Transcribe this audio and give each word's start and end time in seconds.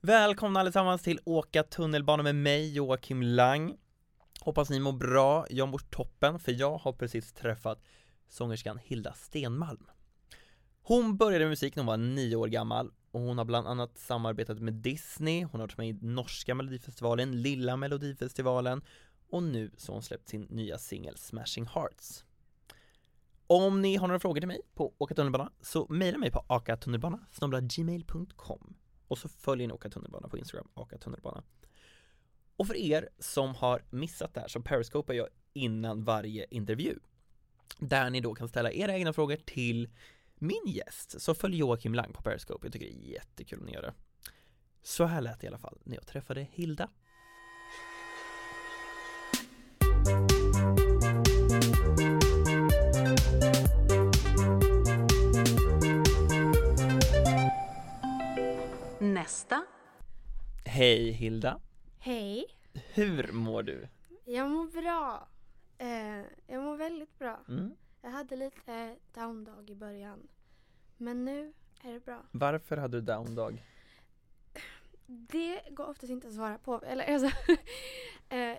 Välkomna 0.00 0.60
allesammans 0.60 1.02
till 1.02 1.20
Åka 1.24 1.62
tunnelbana 1.62 2.22
med 2.22 2.34
mig, 2.34 2.72
Joakim 2.72 3.22
Lang. 3.22 3.76
Hoppas 4.40 4.70
ni 4.70 4.80
mår 4.80 4.92
bra, 4.92 5.46
jag 5.50 5.68
mår 5.68 5.78
toppen 5.78 6.38
för 6.38 6.52
jag 6.52 6.78
har 6.78 6.92
precis 6.92 7.32
träffat 7.32 7.82
sångerskan 8.28 8.78
Hilda 8.78 9.12
Stenmalm. 9.12 9.86
Hon 10.82 11.16
började 11.16 11.44
med 11.44 11.50
musik 11.50 11.76
när 11.76 11.82
hon 11.82 11.86
var 11.86 11.96
nio 11.96 12.36
år 12.36 12.48
gammal 12.48 12.92
och 13.10 13.20
hon 13.20 13.38
har 13.38 13.44
bland 13.44 13.68
annat 13.68 13.98
samarbetat 13.98 14.60
med 14.60 14.74
Disney, 14.74 15.42
hon 15.44 15.60
har 15.60 15.66
varit 15.66 15.78
med 15.78 15.88
i 15.88 15.98
norska 16.00 16.54
melodifestivalen, 16.54 17.42
lilla 17.42 17.76
melodifestivalen 17.76 18.82
och 19.30 19.42
nu 19.42 19.70
så 19.76 19.92
har 19.92 19.94
hon 19.94 20.02
släppt 20.02 20.28
sin 20.28 20.42
nya 20.42 20.78
singel 20.78 21.16
Smashing 21.16 21.66
Hearts. 21.66 22.24
Om 23.46 23.82
ni 23.82 23.96
har 23.96 24.08
några 24.08 24.20
frågor 24.20 24.40
till 24.40 24.48
mig 24.48 24.60
på 24.74 24.94
Åka 24.98 25.14
tunnelbana 25.14 25.52
så 25.60 25.86
mejla 25.88 26.18
mig 26.18 26.30
på 26.30 26.44
akatunnelbana 26.48 27.26
gmail.com 27.60 28.74
och 29.08 29.18
så 29.18 29.28
följer 29.28 29.68
ni 29.68 29.74
Åka 29.74 29.90
tunnelbana 29.90 30.28
på 30.28 30.38
Instagram, 30.38 30.68
Åka 30.74 30.98
tunnelbana. 30.98 31.42
Och 32.56 32.66
för 32.66 32.76
er 32.76 33.08
som 33.18 33.54
har 33.54 33.82
missat 33.90 34.34
det 34.34 34.40
här 34.40 34.48
så 34.48 34.60
periscopar 34.60 35.14
jag 35.14 35.28
innan 35.52 36.04
varje 36.04 36.46
intervju. 36.50 36.98
Där 37.78 38.10
ni 38.10 38.20
då 38.20 38.34
kan 38.34 38.48
ställa 38.48 38.72
era 38.72 38.94
egna 38.94 39.12
frågor 39.12 39.36
till 39.36 39.88
min 40.34 40.62
gäst. 40.66 41.20
Så 41.20 41.34
följ 41.34 41.56
Joakim 41.56 41.94
Lang 41.94 42.12
på 42.12 42.22
periscope, 42.22 42.66
jag 42.66 42.72
tycker 42.72 42.86
det 42.86 42.92
är 42.92 43.12
jättekul 43.12 43.58
om 43.58 43.66
ni 43.66 43.72
gör 43.72 43.82
det. 43.82 43.94
Så 44.82 45.04
här 45.04 45.20
lät 45.20 45.40
det 45.40 45.44
i 45.44 45.48
alla 45.48 45.58
fall 45.58 45.78
när 45.84 45.94
jag 45.94 46.06
träffade 46.06 46.46
Hilda. 46.52 46.90
Hej 60.78 61.10
Hilda! 61.10 61.60
Hej. 61.98 62.46
Hur 62.94 63.32
mår 63.32 63.62
du? 63.62 63.88
Jag 64.24 64.50
mår 64.50 64.66
bra. 64.66 65.28
Eh, 65.78 66.24
jag 66.46 66.62
mår 66.62 66.76
väldigt 66.76 67.18
bra. 67.18 67.40
Mm. 67.48 67.76
Jag 68.02 68.10
hade 68.10 68.36
lite 68.36 68.96
down-dag 69.14 69.70
i 69.70 69.74
början. 69.74 70.28
Men 70.96 71.24
nu 71.24 71.52
är 71.82 71.92
det 71.92 72.00
bra. 72.00 72.22
Varför 72.30 72.76
hade 72.76 72.96
du 72.96 73.00
down-dag? 73.00 73.64
Det 75.06 75.60
går 75.70 75.86
oftast 75.86 76.10
inte 76.10 76.28
att 76.28 76.34
svara 76.34 76.58
på. 76.58 76.80
Eller 76.86 77.14
alltså, 77.14 77.26
eh, 78.28 78.58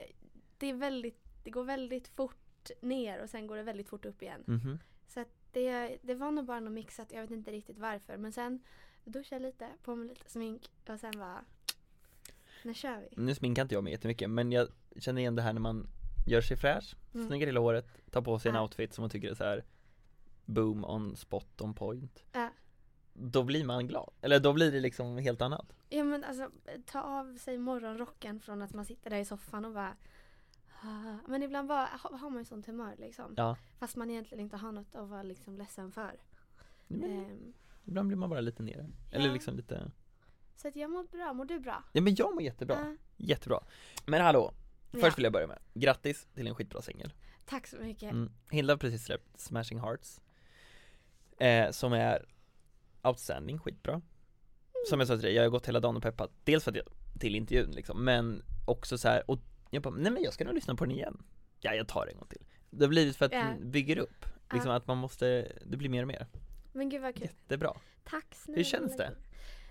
det, 0.57 0.67
är 0.67 0.73
väldigt, 0.73 1.43
det 1.43 1.49
går 1.49 1.63
väldigt 1.63 2.07
fort 2.07 2.69
ner 2.81 3.23
och 3.23 3.29
sen 3.29 3.47
går 3.47 3.57
det 3.57 3.63
väldigt 3.63 3.89
fort 3.89 4.05
upp 4.05 4.21
igen. 4.21 4.43
Mhm. 4.47 4.79
Så 5.07 5.19
att 5.19 5.31
det, 5.51 5.97
det 6.01 6.15
var 6.15 6.31
nog 6.31 6.45
bara 6.45 6.59
något 6.59 6.73
mixat. 6.73 7.11
Jag 7.11 7.21
vet 7.21 7.31
inte 7.31 7.51
riktigt 7.51 7.77
varför. 7.77 8.17
Men 8.17 8.31
sen 8.33 8.63
duschade 9.03 9.43
jag 9.43 9.51
lite, 9.51 9.67
på 9.83 9.95
med 9.95 10.07
lite 10.07 10.29
smink 10.31 10.71
och 10.87 10.99
sen 10.99 11.13
bara 11.17 11.45
nu 12.63 12.73
kör 12.73 12.99
vi. 12.99 13.07
Nu 13.21 13.35
sminkar 13.35 13.61
inte 13.61 13.75
jag 13.75 13.83
mig 13.83 13.93
jättemycket 13.93 14.29
men 14.29 14.51
jag 14.51 14.67
känner 14.97 15.21
igen 15.21 15.35
det 15.35 15.41
här 15.41 15.53
när 15.53 15.61
man 15.61 15.87
gör 16.27 16.41
sig 16.41 16.57
fräsch, 16.57 16.95
Mm. 17.13 17.27
snyggar 17.27 17.47
till 17.47 17.57
håret, 17.57 18.11
tar 18.11 18.21
på 18.21 18.39
sig 18.39 18.49
en 18.49 18.55
Ja. 18.55 18.61
outfit 18.61 18.93
som 18.93 19.01
man 19.01 19.09
tycker 19.09 19.29
är 19.29 19.33
så 19.35 19.43
här 19.43 19.63
boom 20.45 20.85
on 20.85 21.15
spot 21.15 21.61
on 21.61 21.73
point 21.73 22.23
Ja. 22.31 22.49
Då 23.13 23.43
blir 23.43 23.65
man 23.65 23.87
glad, 23.87 24.13
eller 24.21 24.39
då 24.39 24.53
blir 24.53 24.71
det 24.71 24.79
liksom 24.79 25.17
helt 25.17 25.41
annat 25.41 25.73
Ja 25.89 26.03
men 26.03 26.23
alltså 26.23 26.49
ta 26.85 27.01
av 27.01 27.37
sig 27.37 27.57
morgonrocken 27.57 28.39
från 28.39 28.61
att 28.61 28.73
man 28.73 28.85
sitter 28.85 29.09
där 29.09 29.17
i 29.17 29.25
soffan 29.25 29.65
och 29.65 29.73
bara 29.73 29.95
ah. 30.83 31.15
Men 31.27 31.43
ibland 31.43 31.67
bara 31.67 31.85
ha- 31.85 32.17
har 32.17 32.29
man 32.29 32.39
ju 32.39 32.45
sånt 32.45 32.65
humör 32.65 32.95
liksom. 32.97 33.33
Ja, 33.37 33.57
Fast 33.79 33.95
man 33.95 34.09
egentligen 34.09 34.43
inte 34.43 34.57
har 34.57 34.71
något 34.71 34.95
att 34.95 35.09
vara 35.09 35.23
liksom 35.23 35.57
ledsen 35.57 35.91
för. 35.91 36.19
men 36.87 37.03
Ehm, 37.11 37.53
ibland 37.85 38.07
blir 38.07 38.17
man 38.17 38.29
bara 38.29 38.41
lite 38.41 38.63
nere, 38.63 38.89
eller 39.11 39.33
liksom 39.33 39.55
lite 39.55 39.91
så 40.61 40.67
att 40.67 40.75
jag 40.75 40.89
mår 40.89 41.03
bra, 41.03 41.33
mår 41.33 41.45
du 41.45 41.59
bra? 41.59 41.83
Ja 41.91 42.01
men 42.01 42.15
jag 42.15 42.33
mår 42.33 42.41
jättebra, 42.43 42.75
Ja. 42.79 42.95
jättebra 43.17 43.63
Men 44.05 44.21
hallå, 44.21 44.53
först 44.91 45.03
Ja. 45.03 45.11
vill 45.15 45.23
jag 45.23 45.33
börja 45.33 45.47
med, 45.47 45.59
grattis 45.73 46.27
till 46.35 46.47
en 46.47 46.55
skitbra 46.55 46.81
singel 46.81 47.13
Tack 47.45 47.67
så 47.67 47.77
mycket. 47.77 48.11
mm. 48.11 48.31
Hilda 48.51 48.73
har 48.73 48.77
precis 48.77 49.03
släppt 49.05 49.39
Smashing 49.39 49.79
Hearts 49.79 50.21
eh, 51.39 51.71
Som 51.71 51.93
är 51.93 52.25
outstanding, 53.03 53.59
skitbra 53.59 54.01
Som 54.89 54.99
jag 54.99 55.07
sa 55.07 55.13
till 55.15 55.23
dig, 55.23 55.33
jag 55.33 55.43
har 55.43 55.49
gått 55.49 55.67
hela 55.67 55.79
dagen 55.79 55.95
och 55.97 56.03
peppat 56.03 56.31
Dels 56.43 56.63
för 56.63 56.71
att 56.71 56.77
jag, 56.77 56.85
till 57.19 57.35
intervjun 57.35 57.71
liksom, 57.71 58.03
men 58.05 58.43
också 58.65 58.97
så 58.97 59.07
här, 59.07 59.31
och 59.31 59.39
jag 59.69 59.83
bara, 59.83 59.93
nej 59.93 60.11
men 60.11 60.23
jag 60.23 60.33
ska 60.33 60.43
nog 60.45 60.53
lyssna 60.53 60.75
på 60.75 60.85
den 60.85 60.91
igen 60.95 61.23
Ja, 61.59 61.73
jag 61.73 61.87
tar 61.87 62.05
det 62.05 62.11
en 62.11 62.17
gång 62.17 62.27
till 62.27 62.45
Det 62.69 62.85
har 62.85 62.89
blivit 62.89 63.17
för 63.17 63.25
att 63.25 63.33
Ja. 63.33 63.39
den 63.43 63.71
bygger 63.71 63.97
upp 63.97 64.25
Liksom 64.53 64.69
Ja. 64.71 64.75
att 64.77 64.87
man 64.87 64.97
måste, 64.97 65.51
det 65.65 65.77
blir 65.77 65.89
mer 65.89 66.01
och 66.01 66.07
mer 66.07 66.27
Men 66.73 66.89
gud 66.89 67.01
vad 67.01 67.15
kul. 67.15 67.23
Jättebra 67.23 67.77
Tack 68.03 68.25
snälla. 68.35 68.57
Hur 68.57 68.63
känns 68.63 68.97
det? 68.97 69.11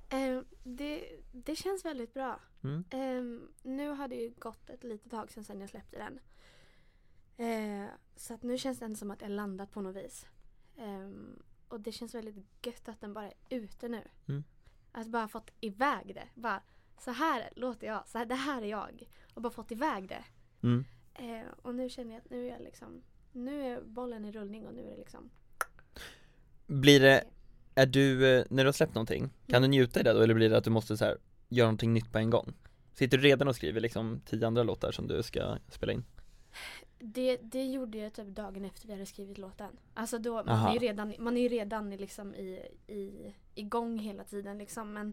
Ehm, 0.09 0.45
det? 0.63 1.21
Det 1.33 1.57
känns 1.57 1.85
väldigt 1.85 2.15
bra. 2.15 2.41
Mm. 2.65 2.85
Ehm, 2.91 3.49
nu 3.63 3.89
har 3.89 4.09
det 4.09 4.17
ju 4.17 4.31
gått 4.39 4.71
ett 4.71 4.85
litet 4.85 5.11
tag 5.11 5.31
sedan, 5.31 5.45
sedan 5.45 5.61
jag 5.61 5.71
släppte 5.71 5.99
den. 5.99 6.21
Eh, 7.37 7.89
så 8.17 8.35
att 8.35 8.43
nu 8.43 8.59
känns 8.59 8.79
det 8.79 8.85
ändå 8.85 8.97
som 8.97 9.11
att 9.11 9.23
jag 9.23 9.31
landat 9.31 9.73
på 9.73 9.81
något 9.81 9.97
vis. 9.97 10.27
Ehm, 10.77 11.43
och 11.69 11.81
det 11.81 11.93
känns 11.93 12.15
väldigt 12.15 12.67
gött 12.67 12.89
att 12.89 13.01
den 13.01 13.15
bara 13.15 13.27
är 13.27 13.35
ute 13.51 13.89
nu. 13.89 14.03
Mm. 14.29 14.45
Att 14.93 15.07
bara 15.07 15.29
fått 15.29 15.51
iväg 15.61 16.15
det. 16.15 16.29
Bara, 16.35 16.63
så 16.99 17.11
här 17.11 17.51
låter 17.57 17.87
jag, 17.87 18.09
så 18.09 18.19
här, 18.19 18.27
det 18.27 18.35
här 18.35 18.63
är 18.63 18.67
jag. 18.67 19.09
Och 19.35 19.43
bara 19.43 19.53
fått 19.53 19.73
iväg 19.73 20.09
det. 20.09 20.25
Mm. 20.63 20.85
Eh, 21.15 21.47
och 21.63 21.75
nu 21.75 21.89
känner 21.89 22.15
jag 22.15 22.19
att 22.19 22.31
nu 22.31 22.47
är 22.47 22.51
jag 22.53 22.63
liksom, 22.63 23.03
nu 23.33 23.63
är 23.63 23.83
bollen 23.83 24.25
i 24.25 24.33
rullning 24.33 24.67
och 24.67 24.75
nu 24.75 24.87
är 24.87 24.91
det 24.91 24.97
liksom 24.97 25.31
Blir 26.67 27.01
det, 27.01 27.25
är 27.78 27.87
du, 27.87 28.39
eh, 28.39 28.44
när 28.50 28.65
du 28.65 28.69
har 28.69 28.72
släppt 28.72 28.94
någonting, 28.94 29.31
kan 29.47 29.62
du 29.62 29.69
njuta 29.69 30.00
i 30.00 30.03
det 30.03 30.12
då 30.12 30.21
eller 30.21 30.34
blir 30.34 30.50
det 30.50 30.59
att 30.59 30.65
du 30.65 30.71
måste 30.71 30.97
så 30.97 31.05
här, 31.05 31.19
göra 31.49 31.66
någonting 31.66 31.93
nytt 31.93 32.12
på 32.12 32.19
en 32.19 32.31
gång? 32.31 32.55
Sitter 32.94 33.19
du 33.19 33.25
redan 33.25 33.49
och 33.49 33.56
skriver 33.56 33.81
liksom 33.81 34.21
tio 34.27 34.47
andra 34.47 34.62
låtar 34.62 34.93
som 34.93 35.06
du 35.06 35.22
ska 35.22 35.59
spela 35.69 35.93
in? 35.93 36.05
Det, 36.99 37.37
det 37.43 37.65
gjorde 37.65 37.99
jag 37.99 38.12
typ 38.12 38.27
dagen 38.27 38.65
efter 38.65 38.87
vi 38.87 38.93
hade 38.93 39.06
skrivit 39.06 39.38
låten. 39.38 39.78
Alltså 39.94 40.19
då, 40.19 40.34
man 40.34 40.49
Aha. 40.49 40.69
är 40.69 40.72
ju 40.75 40.78
redan, 40.78 41.15
man 41.19 41.37
är 41.37 41.49
redan 41.49 41.91
liksom 41.91 42.34
i, 42.34 42.62
i, 42.87 43.34
igång 43.55 43.99
hela 43.99 44.25
tiden 44.25 44.59
liksom. 44.59 44.93
Men 44.93 45.12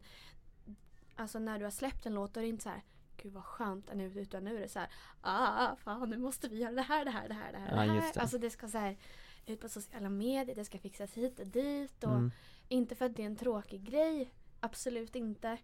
alltså 1.15 1.39
när 1.39 1.59
du 1.59 1.63
har 1.63 1.71
släppt 1.71 2.05
en 2.05 2.13
låt 2.13 2.33
då 2.33 2.39
är 2.39 2.43
det 2.43 2.49
inte 2.49 2.63
så 2.63 2.69
här 2.69 2.81
Gud 3.17 3.33
vad 3.33 3.43
skönt 3.43 3.89
ute 3.93 4.19
utan 4.19 4.43
nu 4.43 4.57
är 4.57 4.61
det 4.61 4.69
så 4.69 4.79
här 4.79 4.89
Ah 5.21 5.75
fan 5.75 6.09
nu 6.09 6.17
måste 6.17 6.47
vi 6.47 6.57
göra 6.57 6.71
det 6.71 6.81
här, 6.81 7.05
det 7.05 7.11
här, 7.11 7.27
det 7.27 7.33
här, 7.33 7.51
det 7.51 7.57
här, 7.57 7.85
Ja, 7.85 7.93
det. 7.93 8.21
Alltså 8.21 8.37
det 8.37 8.49
ska 8.49 8.67
så 8.67 8.77
här 8.77 8.97
ut 9.45 9.61
på 9.61 9.69
sociala 9.69 10.09
medier, 10.09 10.55
det 10.55 10.65
ska 10.65 10.77
fixas 10.77 11.13
hit 11.13 11.39
och 11.39 11.47
dit 11.47 12.03
och 12.03 12.11
Mm. 12.11 12.31
Inte 12.69 12.95
för 12.95 13.05
att 13.05 13.15
det 13.15 13.21
är 13.21 13.25
en 13.27 13.35
tråkig 13.35 13.83
grej. 13.83 14.29
Absolut 14.59 15.15
inte. 15.15 15.57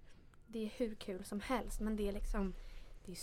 Det 0.48 0.65
är 0.65 0.69
hur 0.77 0.95
kul 0.95 1.24
som 1.24 1.39
helst 1.39 1.80
men 1.80 1.95
det 1.95 2.07
är 2.07 2.12
liksom 2.12 2.53
Det 3.06 3.12
är 3.12 3.18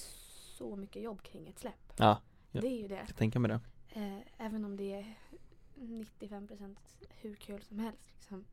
så 0.59 0.77
mycket 0.77 1.03
jobb 1.03 1.23
kring 1.23 1.49
ett 1.49 1.59
släpp. 1.59 1.93
Ja, 1.97 2.21
Ja. 2.53 2.61
Det 2.61 2.67
är 2.69 2.77
ju 2.83 2.89
det. 2.89 3.05
jag 3.07 3.17
tänker 3.17 3.39
mig 3.39 3.49
det 3.49 3.61
Eh, 4.01 4.19
även 4.47 4.65
om 4.65 4.77
det 4.77 4.93
är 4.95 5.15
95% 5.75 6.77
hur 7.21 7.35
kul 7.35 7.63
som 7.63 7.79
helst. 7.79 8.03
Liksom. 8.15 8.45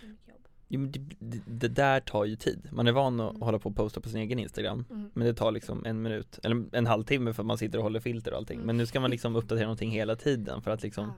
Så 0.00 0.06
mycket 0.06 0.28
jobb. 0.28 0.48
Jo, 0.68 0.80
men 0.80 0.92
det, 0.92 0.98
det, 1.18 1.40
det 1.46 1.68
där 1.68 2.00
tar 2.00 2.24
ju 2.24 2.36
tid, 2.36 2.68
man 2.72 2.86
är 2.86 2.92
van 2.92 3.20
att 3.20 3.30
Mm. 3.30 3.42
hålla 3.42 3.58
på 3.58 3.68
och 3.68 3.76
posta 3.76 4.00
på 4.00 4.08
sin 4.08 4.20
egen 4.20 4.38
Instagram 4.38 4.84
Mm. 4.90 5.10
Men 5.14 5.26
det 5.26 5.34
tar 5.34 5.52
liksom 5.52 5.84
en 5.86 6.02
minut, 6.02 6.38
eller 6.42 6.64
en 6.72 6.86
halvtimme 6.86 7.32
för 7.32 7.42
att 7.42 7.46
man 7.46 7.58
sitter 7.58 7.78
och 7.78 7.84
håller 7.84 8.00
filter 8.00 8.30
och 8.32 8.36
allting 8.38 8.54
Mm. 8.56 8.66
Men 8.66 8.76
nu 8.76 8.86
ska 8.86 9.00
man 9.00 9.10
liksom 9.10 9.36
uppdatera 9.36 9.64
någonting 9.64 9.90
hela 9.90 10.16
tiden 10.16 10.62
för 10.62 10.70
att 10.70 10.82
liksom, 10.82 11.06
Ja. 11.06 11.14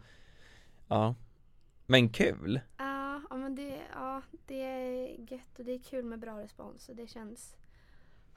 ja 0.88 1.14
Men 1.86 2.08
kul! 2.08 2.60
Ja, 2.78 2.87
men 3.48 3.54
det, 3.54 3.82
ja, 3.92 4.22
det 4.46 4.62
är 4.62 5.32
gött 5.32 5.58
och 5.58 5.64
det 5.64 5.72
är 5.72 5.78
kul 5.78 6.04
med 6.04 6.18
bra 6.18 6.38
respons 6.40 6.88
och 6.88 6.96
det 6.96 7.06
känns... 7.06 7.56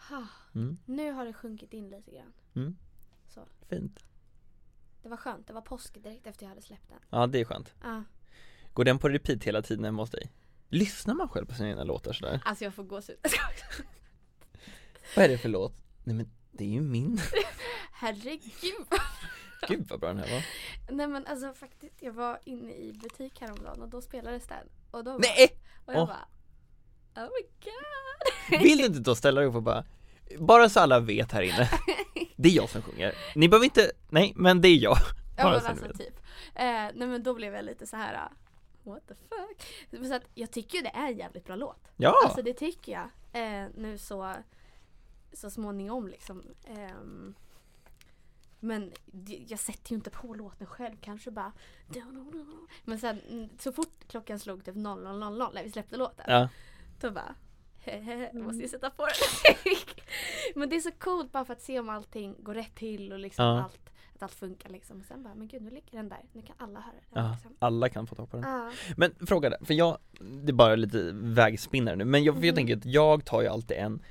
Ah, 0.10 0.28
Mm. 0.56 0.78
nu 0.86 1.12
har 1.12 1.26
det 1.26 1.34
sjunkit 1.34 1.74
in 1.74 1.90
lite 1.90 2.12
grann. 2.12 2.34
Mm. 2.56 2.78
Så. 3.28 3.42
Fint. 3.70 4.00
Det 5.04 5.10
var 5.10 5.18
skönt, 5.18 5.48
det 5.48 5.54
var 5.54 5.62
påsk 5.62 6.04
direkt 6.04 6.28
efter 6.28 6.44
jag 6.46 6.50
hade 6.50 6.62
släppt 6.62 6.90
den. 6.90 7.00
Ja, 7.10 7.28
det 7.28 7.40
är 7.40 7.46
skönt. 7.46 7.74
Ja. 7.84 8.04
Går 8.74 8.84
den 8.84 9.00
på 9.00 9.10
repeat 9.10 9.44
hela 9.44 9.62
tiden 9.62 9.86
hemma 9.86 10.02
hos 10.02 10.10
dig? 10.12 10.32
Lyssnar 10.70 11.14
man 11.14 11.30
själv 11.30 11.46
på 11.46 11.54
sina 11.56 11.70
egna 11.70 11.84
låtar 11.84 12.14
sådär? 12.14 12.42
Alltså 12.46 12.64
jag 12.64 12.74
får 12.74 12.84
gåshud. 12.84 13.18
Vad 15.16 15.26
är 15.26 15.30
det 15.30 15.38
för 15.38 15.50
låt? 15.50 15.74
Nej 16.04 16.16
men 16.16 16.30
det 16.52 16.64
är 16.64 16.70
ju 16.70 16.82
min. 16.82 17.20
Herregud. 17.92 18.88
Gud 19.68 19.88
vad 19.90 20.00
bra 20.00 20.10
den 20.10 20.18
här 20.20 20.32
var. 20.32 20.46
Nej 20.96 21.08
men 21.08 21.26
alltså 21.28 21.54
faktiskt, 21.54 22.02
jag 22.02 22.14
var 22.14 22.40
inne 22.44 22.74
i 22.74 22.94
butik 22.94 23.42
häromdagen 23.42 23.82
och 23.82 23.90
då 23.90 24.02
spelades 24.02 24.48
den. 24.48 24.68
Och 24.92 25.04
då 25.04 25.18
Nej! 25.20 25.58
och 25.86 25.94
jag 25.94 26.02
Åh. 26.02 26.08
bara 26.08 26.28
Oh 27.26 27.30
my 27.32 27.48
god. 27.64 28.62
Vill 28.64 28.78
du 28.78 28.86
inte 28.86 29.00
då 29.00 29.16
ställa 29.16 29.42
dig 29.42 29.50
upp 29.50 29.56
och 29.56 29.64
bara 29.64 29.84
Bara 30.40 30.70
så 30.70 30.80
alla 30.80 31.00
vet 31.00 31.32
här 31.32 31.42
inne 31.42 31.70
Det 32.36 32.50
är 32.50 32.54
jag 32.54 32.70
som 32.70 32.82
sjunger 32.82 33.14
Ni 33.36 33.50
behöver 33.50 33.66
inte, 33.66 33.92
nej 34.10 34.34
men 34.36 34.62
det 34.62 34.68
är 34.68 34.78
jag 34.78 34.98
Ja 35.38 35.44
Bara 35.44 35.58
men 35.58 35.66
alltså 35.66 35.86
typ. 35.94 36.18
Eh, 36.56 36.64
nej 36.94 37.08
men 37.08 37.24
då 37.24 37.34
blev 37.34 37.54
jag 37.54 37.66
lite 37.66 37.88
så 37.88 37.96
här. 37.96 38.14
ah, 38.16 38.32
What 38.84 39.08
the 39.08 39.14
fuck. 39.16 40.08
Så 40.08 40.14
att 40.16 40.24
jag 40.34 40.52
tycker 40.52 40.78
ju 40.78 40.84
det 40.84 40.90
är 40.90 41.08
en 41.08 41.18
jävligt 41.18 41.46
bra 41.46 41.56
låt. 41.56 41.88
Ja! 41.98 42.16
Alltså 42.26 42.42
det 42.42 42.54
tycker 42.54 42.92
jag. 42.92 43.10
Eh, 43.64 43.68
nu 43.76 43.98
så, 43.98 44.34
så 45.34 45.50
småningom 45.50 46.08
liksom. 46.08 46.44
Ehm, 46.68 47.36
men 48.64 48.92
jag 49.48 49.60
sätter 49.60 49.92
ju 49.92 49.96
inte 49.96 50.10
på 50.10 50.34
låten 50.34 50.68
själv. 50.68 50.96
Kanske 51.02 51.32
bara. 51.32 51.52
Men 52.84 53.00
sen 53.00 53.20
mm, 53.30 53.50
så 53.60 53.72
fort 53.72 54.08
klockan 54.08 54.40
slog 54.40 54.66
typ 54.66 54.76
00.00 54.76 55.54
när 55.54 55.64
vi 55.64 55.72
släppte 55.72 55.98
låten. 55.98 56.26
ja. 56.28 56.50
Då 57.02 57.12
bara. 57.12 57.36
Hehehe, 57.86 58.30
då 58.34 58.40
måste 58.40 58.62
jag 58.62 58.70
sätta 58.70 58.90
på 58.90 59.06
den. 59.06 59.66
men 60.56 60.70
det 60.70 60.76
är 60.76 60.80
så 60.80 60.92
coolt 60.92 61.32
bara 61.32 61.46
för 61.46 61.54
att 61.54 61.62
se 61.62 61.80
om 61.80 61.90
allting 61.90 62.36
går 62.44 62.54
rätt 62.54 62.76
till 62.76 63.14
och 63.14 63.20
liksom 63.20 63.46
Ja. 63.46 63.64
allt, 63.64 63.90
att 64.16 64.24
allt 64.24 64.34
funkar 64.34 64.70
liksom. 64.70 65.00
Och 65.00 65.06
sen 65.06 65.24
bara, 65.24 65.36
men 65.36 65.48
gud 65.48 65.62
nu 65.62 65.70
ligger 65.70 65.98
den 65.98 66.10
där. 66.10 66.20
Nu 66.32 66.42
kan 66.42 66.56
alla 66.60 66.80
höra 66.80 66.94
den. 67.14 67.24
ja, 67.26 67.32
Liksom. 67.32 67.56
alla 67.60 67.90
kan 67.90 68.08
få 68.08 68.16
tag 68.16 68.30
på 68.32 68.38
den 68.38 68.50
Ja. 68.50 68.72
Men 68.98 69.28
fråga 69.28 69.50
det, 69.50 69.58
för 69.66 69.74
jag, 69.74 69.98
det 70.44 70.52
är 70.52 70.54
bara 70.54 70.76
lite 70.76 71.12
vägspinnare 71.14 71.96
nu, 71.96 72.06
men 72.06 72.24
jag, 72.24 72.36
för 72.36 72.44
jag 72.46 72.56
tänker 72.56 72.78
att 72.78 72.86
jag 72.86 73.26
tar 73.26 73.42
ju 73.42 73.48
alltid 73.48 73.78
en 73.78 74.02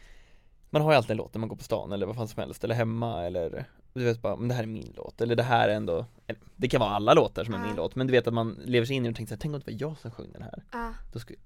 Man 0.70 0.82
har 0.82 0.90
ju 0.92 0.96
alltid 0.96 1.10
en 1.10 1.16
låt 1.16 1.34
när 1.34 1.38
man 1.38 1.48
går 1.48 1.56
på 1.56 1.64
stan 1.64 1.92
eller 1.92 2.06
vad 2.06 2.16
fan 2.16 2.28
som 2.28 2.40
helst, 2.42 2.64
eller 2.64 2.74
hemma 2.74 3.24
eller 3.26 3.64
Du 3.92 4.04
vet 4.04 4.22
bara, 4.22 4.36
men 4.36 4.48
det 4.48 4.54
här 4.54 4.62
är 4.62 4.66
min 4.66 4.92
låt, 4.96 5.20
eller 5.20 5.36
det 5.36 5.42
här 5.42 5.68
är 5.68 5.74
ändå 5.74 6.06
eller, 6.26 6.40
Det 6.56 6.68
kan 6.68 6.80
vara 6.80 6.90
alla 6.90 7.14
låtar 7.14 7.44
som 7.44 7.54
är 7.54 7.58
min 7.66 7.76
låt, 7.76 7.94
men 7.94 8.06
du 8.06 8.10
vet 8.10 8.26
att 8.26 8.34
man 8.34 8.58
lever 8.64 8.86
sig 8.86 8.96
in 8.96 9.04
i 9.04 9.08
det 9.08 9.10
och 9.10 9.16
tänker 9.16 9.28
såhär, 9.28 9.40
tänk 9.40 9.54
om 9.54 9.60
det 9.60 9.72
var 9.72 9.80
jag 9.80 9.98
som 9.98 10.10
sjöng 10.10 10.32
den 10.32 10.42
här. 10.42 10.62
Då 11.12 11.18
skulle, 11.18 11.38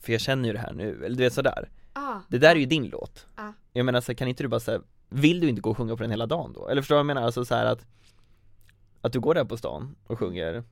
För 0.00 0.12
jag 0.12 0.20
känner 0.20 0.46
ju 0.48 0.52
det 0.52 0.58
här 0.58 0.72
nu, 0.72 1.04
eller 1.04 1.16
du 1.16 1.22
vet 1.24 1.32
sådär 1.32 1.68
Ja. 1.94 2.22
Det 2.28 2.38
där 2.38 2.50
är 2.50 2.56
ju 2.56 2.66
din 2.66 2.88
låt 2.88 3.26
Ja. 3.36 3.52
Jag 3.72 3.86
menar 3.86 4.00
så 4.00 4.14
kan 4.14 4.28
inte 4.28 4.42
du 4.42 4.48
bara 4.48 4.60
säga 4.60 4.80
Vill 5.08 5.40
du 5.40 5.48
inte 5.48 5.60
gå 5.62 5.70
och 5.70 5.76
sjunga 5.76 5.96
på 5.96 6.02
den 6.02 6.10
hela 6.10 6.26
dagen 6.26 6.52
då? 6.52 6.68
Eller 6.68 6.82
förstår 6.82 6.94
du 6.94 6.96
vad 6.96 7.00
jag 7.00 7.06
menar? 7.06 7.22
Alltså 7.22 7.44
så 7.44 7.54
här 7.54 7.64
att 7.66 7.86
Att 9.00 9.12
du 9.12 9.20
går 9.20 9.34
där 9.34 9.44
på 9.44 9.56
stan 9.56 9.96
och 10.06 10.18
sjunger 10.18 10.64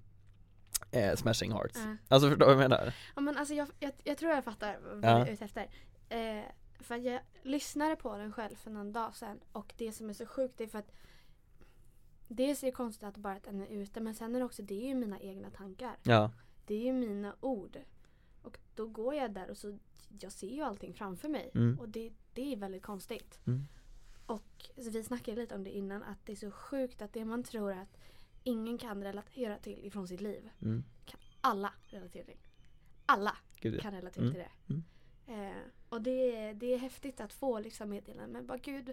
eh, 0.91 1.15
Smashing 1.17 1.53
Hearts. 1.53 1.79
Alltså 2.09 2.29
förstår 2.29 2.47
du 2.47 2.55
vad 2.55 2.65
jag 2.65 2.71
menar? 2.71 2.95
Ja 3.15 3.21
men 3.21 3.37
alltså 3.37 3.55
jag, 3.55 3.69
jag, 3.79 3.93
jag 4.05 4.19
tror 4.19 4.33
jag 4.33 4.45
fattar 4.45 4.79
vad 4.83 5.03
du 5.03 5.09
är 5.09 5.33
ute 5.33 5.45
efter. 5.45 5.67
Eh, 6.09 6.45
för 6.81 6.97
jag 6.97 7.21
lyssnade 7.43 7.97
på 7.97 8.17
den 8.17 8.33
själv 8.33 8.57
för 8.57 8.71
någon 8.71 8.93
dag 8.93 9.17
sedan 9.17 9.41
och 9.53 9.73
det 9.77 9.93
som 9.93 10.09
är 10.09 10.13
så 10.13 10.27
sjukt 10.27 10.61
är 10.61 10.67
för 10.67 10.79
att 10.79 10.93
Dels 12.37 12.63
är 12.63 12.67
det 12.67 12.73
konstigt 12.73 13.05
att 13.05 13.17
bara 13.17 13.35
att 13.35 13.43
den 13.45 13.61
är 13.61 13.67
ute 13.67 14.01
men 14.01 14.15
sen 14.15 14.35
är 14.35 14.39
det 14.39 14.45
också, 14.45 14.63
det 14.63 14.75
är 14.85 14.89
ju 14.89 14.95
mina 14.95 15.21
egna 15.21 15.51
tankar. 15.51 15.97
Ja, 16.03 16.31
Det 16.67 16.75
är 16.75 16.81
ju 16.85 16.93
mina 16.93 17.37
ord. 17.41 17.79
Och 18.43 18.59
då 18.75 18.87
går 18.87 19.15
jag 19.15 19.33
där 19.33 19.51
och 19.51 19.57
så 19.57 19.79
jag 20.21 20.33
ser 20.33 20.49
ju 20.51 20.63
allting 20.63 20.95
framför 20.95 21.29
mig. 21.29 21.51
Mm. 21.55 21.79
Och 21.81 21.89
det, 21.89 22.13
det 22.33 22.53
är 22.53 22.57
väldigt 22.57 22.83
konstigt. 22.83 23.39
Mm. 23.47 23.67
Och 24.27 24.71
så 24.77 24.91
vi 24.91 25.03
snackade 25.05 25.41
lite 25.41 25.55
om 25.55 25.65
det 25.65 25.71
innan 25.71 26.03
att 26.03 26.27
det 26.27 26.33
är 26.33 26.37
så 26.37 26.51
sjukt 26.51 27.03
att 27.03 27.13
det 27.13 27.25
man 27.25 27.43
tror 27.43 27.73
att 27.73 27.97
ingen 28.43 28.79
kan 28.79 29.03
relatera 29.05 29.59
till 29.59 29.85
ifrån 29.87 30.09
sitt 30.09 30.21
liv 30.21 30.51
mm. 30.63 30.85
kan 31.05 31.21
alla 31.41 31.73
relatera 31.87 32.25
till. 32.25 32.39
Alla 33.07 33.37
Gud 33.61 33.81
kan 33.81 33.93
relatera 33.95 34.25
Mm, 34.25 34.33
till 34.35 34.43
det. 34.43 34.75
mm. 34.75 34.85
Eh, 35.51 35.57
och 35.95 36.03
det 36.03 36.37
är, 36.37 36.55
det 36.55 36.75
är 36.75 36.79
häftigt 36.79 37.21
att 37.21 37.33
få 37.33 37.59
liksom 37.61 37.91
meddelanden. 37.91 38.33
Men 38.33 38.47
bara 38.47 38.59
gud, 38.59 38.93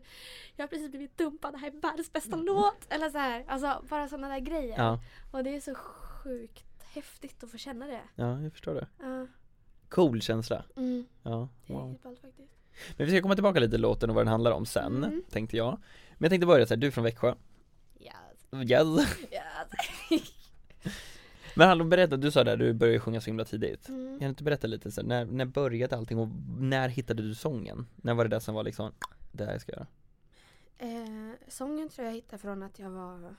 jag 0.55 0.63
har 0.63 0.67
precis 0.67 0.89
blivit 0.89 1.17
dumpad, 1.17 1.53
det 1.53 1.57
här 1.57 1.67
är 1.67 1.71
världens 1.81 2.13
bästa 2.13 2.35
låt. 2.35 2.85
Eller 2.93 3.09
så 3.09 3.17
här, 3.17 3.45
alltså 3.47 3.83
bara 3.89 4.07
sådana 4.07 4.27
där 4.29 4.39
grejer. 4.39 4.77
Ja, 4.77 4.99
Och 5.31 5.43
det 5.43 5.55
är 5.55 5.59
så 5.61 5.75
sjukt 5.75 6.65
häftigt 6.93 7.43
att 7.43 7.51
få 7.51 7.57
känna 7.57 7.87
det. 7.87 8.01
ja 8.15 8.41
jag 8.41 8.51
förstår 8.51 8.73
det 8.75 8.87
Ja, 8.99 9.27
Cool 9.89 10.21
känsla 10.21 10.63
mm, 10.75 11.05
Ja, 11.23 11.49
det 11.67 11.73
är 11.73 11.77
wow 11.77 11.99
ballt 12.03 12.19
faktiskt. 12.21 12.51
Men 12.97 13.05
vi 13.05 13.11
ska 13.11 13.21
komma 13.21 13.33
tillbaka 13.35 13.59
lite 13.59 13.71
till 13.71 13.81
låten 13.81 14.09
och 14.09 14.15
vad 14.15 14.25
den 14.25 14.31
handlar 14.31 14.51
om 14.51 14.65
sen, 14.65 15.03
Mm. 15.03 15.23
tänkte 15.29 15.57
jag 15.57 15.71
Men 16.11 16.23
jag 16.25 16.29
tänkte 16.29 16.45
börja 16.47 16.65
så 16.65 16.73
här, 16.73 16.79
du 16.81 16.87
är 16.87 16.91
från 16.91 17.03
Växjö 17.03 17.35
Yes, 17.99 18.13
Yes 18.71 19.17
yes. 20.11 20.33
Men 21.55 21.67
hallå 21.67 21.85
berätta, 21.85 22.17
du 22.17 22.31
sa 22.31 22.43
där, 22.43 22.57
du 22.57 22.73
började 22.73 22.99
sjunga 22.99 23.21
så 23.21 23.25
himla 23.25 23.45
tidigt 23.45 23.89
Mm. 23.89 24.19
Kan 24.19 24.25
du 24.25 24.29
inte 24.29 24.43
berätta 24.43 24.67
lite 24.67 24.91
så 24.91 25.01
när, 25.03 25.25
när 25.25 25.45
började 25.45 25.97
allting 25.97 26.17
och 26.19 26.27
när 26.59 26.89
hittade 26.89 27.23
du 27.23 27.35
sången? 27.35 27.87
När 27.95 28.13
var 28.13 28.23
det 28.23 28.29
där 28.29 28.39
som 28.39 28.55
var 28.55 28.63
liksom, 28.63 28.91
det 29.31 29.45
här 29.45 29.57
ska 29.59 29.71
jag 29.71 29.79
göra? 29.79 29.87
Eh, 30.77 31.35
sången 31.47 31.89
tror 31.89 32.07
jag 32.07 32.13
hittade 32.13 32.37
från 32.41 32.63
att 32.63 32.79
jag 32.79 32.89
var 32.89 33.35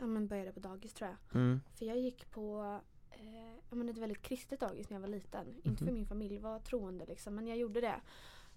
Ja 0.00 0.06
men 0.06 0.26
började 0.28 0.52
på 0.52 0.60
dagis 0.60 0.94
tror 0.94 1.10
jag. 1.10 1.40
Mm, 1.40 1.60
För 1.74 1.84
jag 1.86 1.98
gick 1.98 2.30
på 2.30 2.80
eh, 3.10 3.52
ja, 3.70 3.76
men 3.76 3.88
ett 3.88 3.98
väldigt 3.98 4.22
kristet 4.22 4.60
dagis 4.60 4.90
när 4.90 4.94
jag 4.96 5.00
var 5.00 5.08
liten. 5.08 5.46
Inte 5.64 5.78
för 5.78 5.84
Mhm. 5.84 5.94
min 5.94 6.06
familj 6.06 6.38
var 6.38 6.58
troende 6.58 7.06
liksom, 7.06 7.34
men 7.34 7.46
jag 7.46 7.58
gjorde 7.58 7.80
det. 7.80 8.00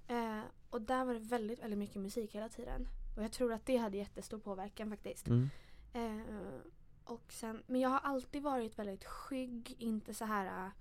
Eh, 0.08 0.40
och 0.70 0.82
där 0.82 1.06
var 1.06 1.14
det 1.14 1.20
väldigt, 1.20 1.64
väldigt 1.64 1.80
mycket 1.80 2.02
musik 2.02 2.36
hela 2.36 2.50
tiden. 2.50 2.88
Och 3.18 3.24
jag 3.24 3.32
tror 3.32 3.54
att 3.54 3.66
det 3.66 3.78
hade 3.78 3.98
jättestor 3.98 4.40
påverkan 4.40 4.90
faktiskt. 4.90 5.28
mm, 5.28 5.50
Eh, 5.94 6.20
och 7.04 7.34
sen, 7.34 7.64
men 7.68 7.82
jag 7.82 7.90
har 7.90 8.00
alltid 8.00 8.42
varit 8.44 8.80
väldigt 8.80 9.06
skygg, 9.06 9.76
inte 9.80 10.14
så 10.14 10.26
här 10.26 10.66
äh, 10.66 10.72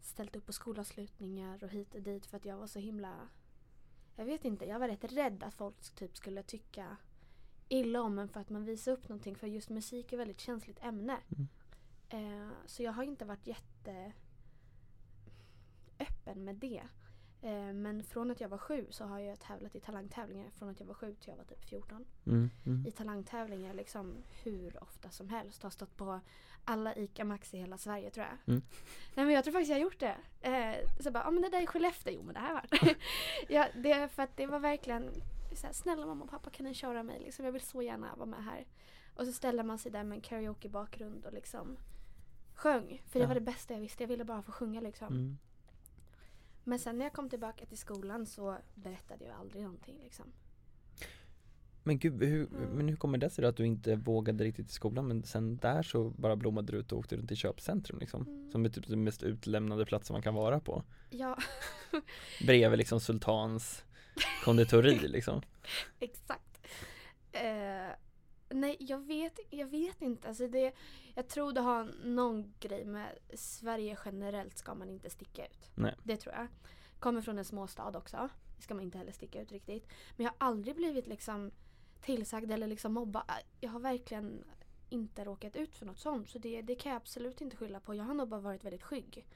ställt 0.00 0.36
upp 0.36 0.46
på 0.46 0.52
skolavslutningar 0.52 1.64
och 1.64 1.70
hit 1.70 1.94
och 1.94 2.02
dit 2.02 2.26
för 2.26 2.36
att 2.36 2.44
jag 2.44 2.56
var 2.56 2.66
så 2.66 2.78
himla 2.78 3.28
jag 4.18 4.24
vet 4.24 4.44
inte, 4.44 4.64
jag 4.64 4.78
var 4.78 4.88
rätt 4.88 5.12
rädd 5.12 5.42
att 5.42 5.54
folk 5.54 5.94
typ 5.94 6.16
skulle 6.16 6.42
tycka 6.42 6.96
illa 7.68 8.02
om 8.02 8.18
en 8.18 8.28
för 8.28 8.40
att 8.40 8.50
man 8.50 8.64
visar 8.64 8.92
upp 8.92 9.08
någonting 9.08 9.36
för 9.36 9.46
just 9.46 9.68
musik 9.68 10.12
är 10.12 10.16
ett 10.16 10.20
väldigt 10.20 10.40
känsligt 10.40 10.82
ämne. 10.82 11.18
Mm. 11.28 11.48
Eh, 12.08 12.52
så 12.66 12.82
jag 12.82 12.92
har 12.92 13.02
inte 13.02 13.24
varit 13.24 13.46
jätte 13.46 14.12
öppen 15.98 16.44
med 16.44 16.56
det. 16.56 16.82
Eh, 17.42 17.72
men 17.72 18.04
från 18.04 18.30
att 18.30 18.40
jag 18.40 18.48
var 18.48 18.58
sju 18.58 18.86
så 18.90 19.04
har 19.04 19.18
jag 19.18 19.40
tävlat 19.40 19.74
i 19.76 19.80
talangtävlingar 19.80 20.50
från 20.50 20.68
att 20.68 20.80
jag 20.80 20.86
var 20.86 20.94
sju 20.94 21.14
till 21.14 21.30
jag 21.30 21.36
var 21.36 21.44
typ 21.44 21.64
14 21.64 22.04
mm, 22.26 22.50
mm. 22.66 22.86
i 22.86 22.90
talangtävlingar 22.90 23.74
liksom 23.74 24.16
hur 24.42 24.82
ofta 24.82 25.10
som 25.10 25.28
helst. 25.28 25.62
Har 25.62 25.70
stått 25.70 25.96
på 25.96 26.20
alla 26.64 26.96
ICA 26.96 27.24
Maxi 27.24 27.56
i 27.56 27.60
hela 27.60 27.78
Sverige 27.78 28.10
tror 28.10 28.26
jag. 28.26 28.54
Mm. 28.54 28.62
Nej 29.14 29.26
men 29.26 29.34
jag 29.34 29.44
tror 29.44 29.52
faktiskt 29.52 29.70
jag 29.70 29.76
har 29.76 29.82
gjort 29.82 30.00
det. 30.00 30.16
Eh, 30.40 30.86
så 31.00 31.10
bara, 31.10 31.24
ja 31.24 31.30
men 31.30 31.42
det 31.42 31.48
där 31.48 31.62
är 31.62 31.66
Skellefteå. 31.66 32.12
Jo 32.14 32.22
men 32.22 32.34
det 32.34 32.40
här 32.40 32.54
var 32.54 32.66
det. 32.70 32.96
ja, 33.54 33.68
det. 33.74 34.08
För 34.08 34.22
att 34.22 34.36
det 34.36 34.46
var 34.46 34.58
verkligen 34.60 35.10
så 35.56 35.66
här, 35.66 35.72
snälla 35.74 36.06
mamma 36.06 36.24
och 36.24 36.30
pappa 36.30 36.50
kan 36.50 36.66
ni 36.66 36.74
köra 36.74 37.02
mig? 37.02 37.20
Liksom, 37.20 37.44
jag 37.44 37.52
vill 37.52 37.62
så 37.62 37.82
gärna 37.82 38.16
vara 38.16 38.26
med 38.26 38.44
här. 38.44 38.66
Och 39.14 39.26
så 39.26 39.32
ställer 39.32 39.62
man 39.62 39.78
sig 39.78 39.92
där 39.92 40.04
med 40.04 40.16
en 40.16 40.22
karaoke-bakgrund 40.22 41.26
och 41.26 41.32
liksom 41.32 41.76
sjöng. 42.54 43.02
För 43.06 43.18
det 43.18 43.22
Ja. 43.22 43.28
var 43.28 43.34
det 43.34 43.40
bästa 43.40 43.74
jag 43.74 43.80
visste. 43.80 44.02
Jag 44.02 44.08
ville 44.08 44.24
bara 44.24 44.42
få 44.42 44.52
sjunga 44.52 44.80
liksom. 44.80 45.38
Men 46.68 46.78
sen 46.78 46.98
när 46.98 47.04
jag 47.04 47.12
kom 47.12 47.28
tillbaka 47.28 47.66
till 47.66 47.78
skolan 47.78 48.26
så 48.26 48.56
berättade 48.74 49.24
jag 49.24 49.34
aldrig 49.36 49.62
någonting 49.62 49.98
liksom. 50.02 50.26
Men 51.82 51.98
gud, 51.98 52.22
hur, 52.22 52.46
Mm. 52.46 52.68
men 52.70 52.88
hur 52.88 52.96
kommer 52.96 53.18
det 53.18 53.30
sig 53.30 53.42
då 53.42 53.48
att 53.48 53.56
du 53.56 53.66
inte 53.66 53.96
vågade 53.96 54.44
riktigt 54.44 54.70
i 54.70 54.72
skolan 54.72 55.08
men 55.08 55.22
sen 55.22 55.56
där 55.56 55.82
så 55.82 56.10
bara 56.10 56.36
blommade 56.36 56.72
du 56.72 56.78
ut 56.78 56.92
och 56.92 56.98
åkte 56.98 57.16
runt 57.16 57.30
i 57.32 57.36
köpcentrum 57.36 57.98
liksom? 57.98 58.22
Mm. 58.22 58.50
Som 58.50 58.64
är 58.64 58.68
typ 58.68 58.86
den 58.88 59.04
mest 59.04 59.22
utlämnade 59.22 59.86
platsen 59.86 60.14
man 60.14 60.22
kan 60.22 60.34
vara 60.34 60.60
på 60.60 60.82
Ja, 61.10 61.38
Bredvid 62.46 62.78
liksom 62.78 63.00
Sultans 63.00 63.84
konditori 64.44 64.98
liksom 65.08 65.42
Exakt. 66.00 66.66
Eh, 67.32 67.88
nej, 68.50 68.76
jag 68.80 68.98
vet, 68.98 69.38
jag 69.50 69.66
vet 69.66 70.02
inte. 70.02 70.28
Alltså 70.28 70.48
det, 70.48 70.72
jag 71.14 71.28
tror 71.28 71.52
det 71.52 71.60
har 71.60 71.84
någon 72.04 72.54
grej 72.60 72.84
med 72.84 73.18
Sverige 73.34 73.98
generellt 74.04 74.58
ska 74.58 74.74
man 74.74 74.90
inte 74.90 75.10
sticka 75.10 75.46
ut. 75.46 75.70
Nej. 75.74 75.94
Det 76.04 76.16
tror 76.16 76.34
jag. 76.34 76.46
Kommer 76.98 77.20
från 77.20 77.38
en 77.38 77.44
småstad 77.44 77.98
också. 77.98 78.28
Det 78.56 78.62
ska 78.62 78.74
man 78.74 78.84
inte 78.84 78.98
heller 78.98 79.12
sticka 79.12 79.40
ut 79.40 79.52
riktigt. 79.52 79.88
Men 80.16 80.24
jag 80.24 80.32
har 80.38 80.48
aldrig 80.48 80.76
blivit 80.76 81.06
liksom 81.06 81.50
tillsagd 82.00 82.50
eller 82.52 82.66
liksom 82.66 82.92
mobbad. 82.92 83.24
Jag 83.60 83.70
har 83.70 83.80
verkligen 83.80 84.44
inte 84.88 85.24
råkat 85.24 85.56
ut 85.56 85.74
för 85.74 85.86
något 85.86 85.98
sånt. 85.98 86.28
Så 86.28 86.38
det, 86.38 86.62
det 86.62 86.74
kan 86.74 86.92
jag 86.92 86.96
absolut 86.96 87.40
inte 87.40 87.56
skylla 87.56 87.80
på. 87.80 87.94
Jag 87.94 88.04
har 88.04 88.14
nog 88.14 88.28
bara 88.28 88.40
varit 88.40 88.64
väldigt 88.64 88.82
skygg. 88.82 89.26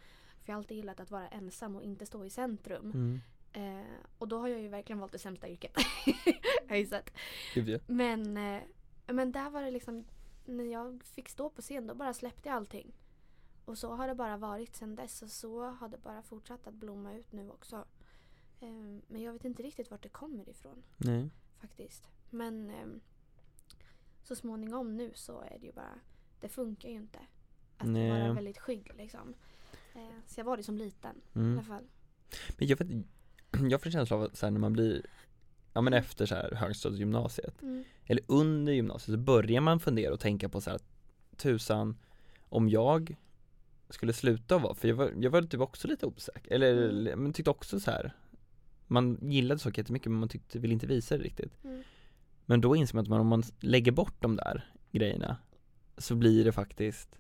För 0.40 0.50
jag 0.50 0.54
har 0.54 0.59
alltid 0.59 0.76
gillat 0.76 1.00
att 1.00 1.11
vara 1.11 1.28
ensam 1.28 1.76
och 1.76 1.83
inte 1.83 2.07
stå 2.07 2.25
i 2.25 2.31
centrum. 2.31 2.90
mm. 2.90 3.21
Eh, 3.54 3.87
och 4.19 4.28
då 4.28 4.38
har 4.38 4.49
jag 4.49 4.61
ju 4.61 4.69
verkligen 4.69 4.99
valt 4.99 5.12
det 5.12 5.19
sämsta 5.19 5.49
yrket. 5.49 5.73
jag 6.26 6.69
har 6.69 6.76
ju 6.76 6.87
sett. 6.87 7.12
Men, 7.87 8.37
eh, 8.37 8.62
men 9.06 9.32
där 9.32 9.50
var 9.50 9.62
det 9.62 9.71
liksom, 9.71 10.04
när 10.44 10.64
jag 10.64 11.02
fick 11.04 11.28
stå 11.28 11.50
på 11.50 11.62
scen 11.62 11.87
då 11.87 11.94
bara 11.94 12.14
släppte 12.14 12.49
jag 12.49 12.56
allting. 12.56 12.92
och 13.64 13.78
så 13.78 13.94
har 13.94 14.09
det 14.09 14.14
bara 14.14 14.37
varit 14.37 14.76
sedan 14.76 14.94
dess 14.97 15.23
och 15.23 15.30
så 15.30 15.64
har 15.64 15.88
det 15.88 15.99
bara 15.99 16.23
fortsatt 16.23 16.66
att 16.66 16.75
blomma 16.75 17.14
ut 17.14 17.32
nu 17.32 17.50
också. 17.50 17.85
Ehm, 18.61 19.02
men 19.09 19.23
jag 19.23 19.32
vet 19.32 19.44
inte 19.44 19.62
riktigt 19.62 19.90
vart 19.90 20.02
det 20.02 20.09
kommer 20.09 20.49
ifrån 20.49 20.82
Nej. 20.97 21.30
faktiskt. 21.61 22.09
Men 22.30 22.71
ehm, 22.71 23.00
så 24.23 24.37
småningom 24.37 24.97
nu 24.97 25.12
så 25.14 25.40
är 25.40 25.59
det 25.61 25.66
ju 25.66 25.73
bara, 25.73 25.99
det 26.40 26.49
funkar 26.49 26.88
ju 26.88 26.94
inte. 26.94 27.18
Att 27.76 27.88
Nej. 27.88 28.11
vara 28.11 28.32
väldigt 28.32 28.59
skygg 28.59 28.90
liksom. 28.97 29.35
Eh, 29.94 30.18
så 30.26 30.40
jag 30.40 30.44
var 30.44 30.56
det 30.56 30.62
som 30.62 30.76
liten 30.78 31.16
i 31.32 31.38
Mm. 31.38 31.52
alla 31.52 31.62
fall. 31.66 31.85
Men 32.59 32.68
jag 32.68 32.76
vet 32.76 32.88
jag 33.71 33.80
får 33.80 33.87
en 33.88 33.92
känsla 33.92 34.16
av 34.16 34.23
att 34.23 34.37
så 34.37 34.47
här, 34.47 34.50
när 34.50 34.61
man 34.61 34.73
blir 34.73 35.06
Ja 35.73 35.81
men 35.81 35.93
efter 35.93 36.26
så 36.26 36.35
här 36.35 36.55
högstadiet 36.55 36.99
gymnasiet 37.00 37.62
Mm. 37.62 37.85
Eller 38.07 38.23
under 38.26 38.73
gymnasiet 38.73 39.14
så 39.14 39.19
börjar 39.19 39.61
man 39.61 39.81
fundera 39.81 40.12
och 40.12 40.21
tänka 40.21 40.49
på 40.49 40.61
så 40.61 40.71
här 40.71 40.81
Tusan 41.37 41.97
Om 42.49 42.69
jag 42.69 43.17
Skulle 43.91 44.12
sluta 44.12 44.59
vara, 44.59 44.75
för 44.75 44.88
jag 44.88 44.95
var, 44.95 45.12
jag 45.21 45.31
var 45.31 45.43
typ 45.43 45.61
också 45.61 45.88
lite 45.88 46.07
osäker 46.07 46.55
Eller 46.55 46.88
Mm. 46.88 47.23
men 47.23 47.33
tyckte 47.33 47.50
också 47.50 47.81
så 47.81 47.91
här 47.91 48.12
Man 48.87 49.19
gillade 49.23 49.59
saker 49.61 49.83
jättemycket 49.83 50.11
men 50.11 50.21
man 50.21 50.29
tyckte, 50.29 50.59
ville 50.59 50.75
inte 50.75 50.87
visa 50.87 51.17
det 51.17 51.25
riktigt 51.25 51.64
Mm. 51.64 51.83
Men 52.47 52.61
då 52.61 52.76
inser 52.76 52.95
man 52.97 53.02
att 53.02 53.09
man, 53.09 53.21
om 53.21 53.26
man 53.26 53.43
lägger 53.61 53.93
bort 53.93 54.23
de 54.23 54.37
där 54.37 54.71
grejerna 54.93 55.37
Så 55.99 56.14
blir 56.14 56.45
det 56.45 56.52
faktiskt 56.52 57.19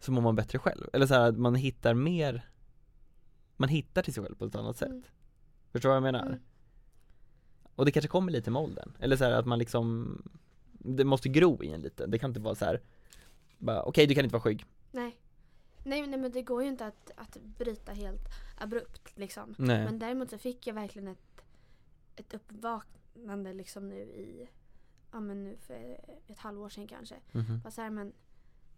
Så 0.00 0.12
mår 0.12 0.22
man 0.22 0.36
bättre 0.36 0.58
själv, 0.58 0.88
eller 0.92 1.06
så 1.06 1.14
här 1.14 1.28
att 1.28 1.38
man 1.38 1.54
hittar 1.54 1.94
mer 1.94 2.48
Man 3.56 3.68
hittar 3.68 4.02
till 4.02 4.14
sig 4.14 4.22
själv 4.24 4.34
på 4.34 4.44
ett 4.44 4.54
annat 4.54 4.76
sätt 4.76 4.88
Mm. 4.88 5.02
Förstår 5.72 5.88
du 5.88 5.90
vad 5.90 5.96
jag 5.96 6.12
menar? 6.12 6.26
Mm. 6.26 6.40
Och 7.80 7.86
det 7.86 7.92
kanske 7.92 8.08
kommer 8.08 8.32
lite 8.32 8.50
med 8.50 8.62
åldern, 8.62 8.92
eller 8.98 9.16
så 9.16 9.24
här 9.24 9.32
att 9.32 9.46
man 9.46 9.58
liksom 9.58 10.22
Det 10.72 11.04
måste 11.04 11.28
gro 11.28 11.62
i 11.62 11.72
en 11.72 11.82
lite, 11.82 12.06
det 12.06 12.18
kan 12.18 12.30
inte 12.30 12.40
vara 12.40 12.54
så 12.54 12.64
här 12.64 12.80
bara, 13.58 13.82
Okej 13.82 14.06
du 14.06 14.14
kan 14.14 14.24
inte 14.24 14.32
vara 14.32 14.42
skygg 14.42 14.66
Nej. 14.92 15.16
Nej, 15.84 16.06
nej 16.06 16.20
men 16.20 16.32
det 16.32 16.42
går 16.42 16.62
ju 16.62 16.68
inte 16.68 16.86
att, 16.86 17.10
att 17.16 17.36
bryta 17.36 17.92
helt 17.92 18.28
abrupt 18.58 19.18
liksom. 19.18 19.54
Nej 19.58 19.84
Men 19.84 19.98
däremot 19.98 20.30
så 20.30 20.38
fick 20.38 20.66
jag 20.66 20.74
verkligen 20.74 21.08
ett, 21.08 21.44
ett 22.16 22.34
uppvaknande 22.34 23.52
liksom 23.52 23.88
nu 23.88 24.00
i, 24.00 24.48
ja 25.12 25.20
men 25.20 25.44
nu 25.44 25.56
för 25.56 26.00
ett 26.26 26.38
halvår 26.38 26.68
sedan 26.68 26.86
kanske. 26.86 27.16
Mhm. 27.32 27.60
Bara 27.60 27.70
så 27.70 27.82
här, 27.82 27.90
men, 27.90 28.12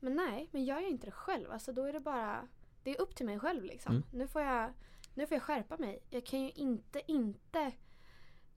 men 0.01 0.15
nej, 0.17 0.49
men 0.51 0.65
gör 0.65 0.81
jag 0.81 0.91
inte 0.91 1.07
det 1.07 1.13
själv, 1.13 1.51
alltså 1.51 1.73
då 1.73 1.85
är 1.85 1.93
det 1.93 2.01
bara, 2.01 2.49
det 2.83 2.97
är 2.97 3.01
upp 3.01 3.15
till 3.15 3.27
mig 3.27 3.39
själv 3.39 3.65
liksom. 3.65 3.93
Mm. 3.93 4.07
Nu, 4.13 4.29
får 4.29 4.43
jag, 4.43 4.73
nu 5.15 5.27
får 5.27 5.35
jag 5.35 5.43
skärpa 5.43 5.77
mig. 5.77 6.03
Jag 6.11 6.27
kan 6.27 6.41
ju 6.43 6.51
inte, 6.51 7.03
inte 7.07 7.73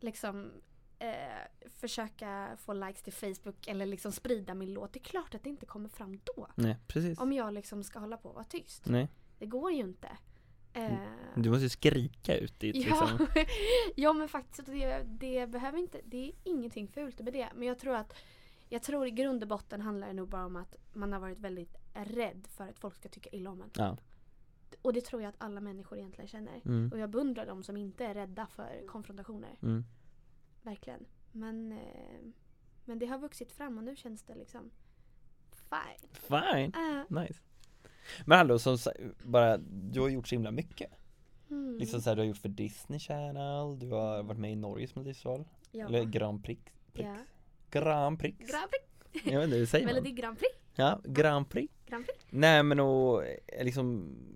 liksom 0.06 0.52
eh, 1.00 1.70
försöka 1.70 2.58
få 2.60 2.74
likes 2.74 3.02
till 3.02 3.14
Facebook 3.14 3.68
eller 3.68 3.86
liksom 3.86 4.12
sprida 4.12 4.54
min 4.54 4.74
låt. 4.74 4.94
Det 4.94 5.00
är 5.00 5.04
klart 5.04 5.36
att 5.36 5.44
det 5.44 5.50
inte 5.50 5.66
kommer 5.66 5.90
fram 5.90 6.20
då. 6.36 6.48
Nej 6.56 6.78
precis 6.88 7.20
Om 7.20 7.34
jag 7.34 7.54
liksom 7.54 7.84
ska 7.84 8.00
hålla 8.00 8.18
på 8.18 8.30
och 8.30 8.36
vara 8.36 8.46
tyst. 8.46 8.86
Nej, 8.86 9.08
Det 9.40 9.46
går 9.46 9.72
ju 9.72 9.80
inte. 9.80 10.18
Eh, 10.74 10.94
du 11.36 11.50
måste 11.50 11.64
ju 11.64 11.70
skrika 11.70 12.38
ut 12.38 12.60
dit 12.60 12.76
Ja, 12.76 12.82
liksom 12.82 13.28
ja 13.96 14.14
men 14.14 14.28
faktiskt 14.30 14.66
det, 14.66 15.04
det 15.04 15.48
behöver 15.50 15.78
inte, 15.78 16.02
det 16.06 16.28
är 16.28 16.32
ingenting 16.44 16.88
fult 16.88 17.20
med 17.20 17.34
det. 17.34 17.50
Men 17.56 17.68
jag 17.68 17.80
tror 17.80 17.96
att 17.96 18.14
jag 18.70 18.84
tror 18.84 19.08
i 19.08 19.12
grund 19.12 19.44
och 19.44 19.50
botten 19.50 19.82
handlar 19.82 20.08
det 20.08 20.14
nog 20.14 20.30
bara 20.30 20.46
om 20.46 20.56
att 20.56 20.76
man 20.94 21.14
har 21.14 21.20
varit 21.20 21.40
väldigt 21.40 21.78
rädd 21.94 22.48
för 22.50 22.68
att 22.68 22.80
folk 22.80 22.96
ska 22.96 23.10
tycka 23.10 23.30
illa 23.30 23.50
om 23.50 23.62
en. 23.62 23.70
Ja, 23.74 23.98
Och 24.82 24.94
det 24.94 25.02
tror 25.02 25.22
jag 25.22 25.30
att 25.30 25.36
alla 25.38 25.62
människor 25.62 25.98
egentligen 25.98 26.28
känner. 26.28 26.62
mm. 26.66 26.92
Och 26.92 27.00
jag 27.00 27.10
beundrar 27.10 27.46
de 27.46 27.64
som 27.64 27.78
inte 27.78 28.06
är 28.06 28.14
rädda 28.14 28.48
för 28.48 28.88
konfrontationer. 28.88 29.58
Mm. 29.62 29.86
Verkligen. 30.66 31.06
Men, 31.32 31.72
eh, 31.72 32.20
men 32.86 33.00
det 33.00 33.06
har 33.06 33.18
vuxit 33.20 33.52
fram 33.52 33.78
och 33.78 33.84
nu 33.84 33.96
känns 33.96 34.24
det 34.24 34.36
liksom 34.36 34.72
fine. 35.52 36.10
Fine, 36.14 36.74
Äh, 36.76 37.22
nice 37.22 37.40
Men 38.26 38.38
hallå, 38.38 38.60
som 38.60 38.78
bara, 39.24 39.58
du 39.58 40.02
har 40.02 40.10
gjort 40.10 40.28
så 40.28 40.36
himla 40.36 40.52
mycket 40.52 40.92
mm. 41.50 41.78
Liksom 41.78 42.02
såhär, 42.02 42.16
du 42.16 42.22
har 42.22 42.28
gjort 42.28 42.38
för 42.38 42.50
Disney 42.50 43.00
Channel, 43.00 43.80
du 43.80 43.90
har 43.90 44.24
varit 44.24 44.40
med 44.40 44.52
i 44.52 44.56
Norges 44.56 44.96
melodifestival 44.96 45.46
ja. 45.72 45.88
Eller 45.88 46.04
Grand 46.04 46.44
Prix, 46.44 46.62
Prix. 46.94 47.08
ja. 47.10 47.18
Grand 47.72 48.20
Prix 48.20 48.38
Grand 48.38 48.70
Prix. 48.72 49.26
Jag 49.26 49.40
vet 49.40 49.44
inte, 49.46 49.58
hur 49.58 49.66
säger 49.66 49.86
Melodi? 49.86 50.12
Grand 50.12 50.38
Prix. 50.40 50.56
Ja, 50.76 51.02
Grand 51.04 51.50
Prix 51.50 51.74
Grand 51.86 52.06
Prix. 52.06 52.26
Nej 52.30 52.64
men 52.64 52.80
och 52.80 53.26
eh, 53.26 53.64
liksom 53.64 53.86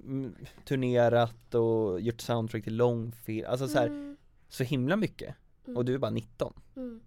mm, 0.03 0.35
turnerat 0.65 1.55
och 1.55 2.01
gjort 2.01 2.21
soundtrack 2.21 2.63
till 2.63 2.75
långfilm, 2.75 3.45
alltså 3.49 3.67
så 3.67 3.77
här, 3.79 3.87
Mm, 3.87 4.17
så 4.47 4.63
himla 4.63 4.95
mycket 4.95 5.35
Mm. 5.69 5.77
Och 5.77 5.85
du 5.85 5.93
är 5.93 5.97
bara 5.97 6.11
19 6.11 6.53
mm. 6.75 7.01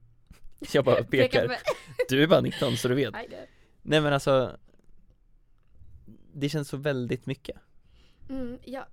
Jag 0.72 0.84
bara 0.84 1.04
pekar, 1.04 1.58
du 2.08 2.22
är 2.22 2.26
bara 2.26 2.40
19 2.40 2.76
så 2.76 2.88
du 2.88 2.94
vet. 2.94 3.14
Nej 3.82 4.00
men 4.00 4.12
alltså 4.12 4.56
Det 6.32 6.48
känns 6.48 6.68
så 6.68 6.76
väldigt 6.76 7.26
mycket 7.26 7.56
Mm, 8.28 8.58
ja, 8.64 8.86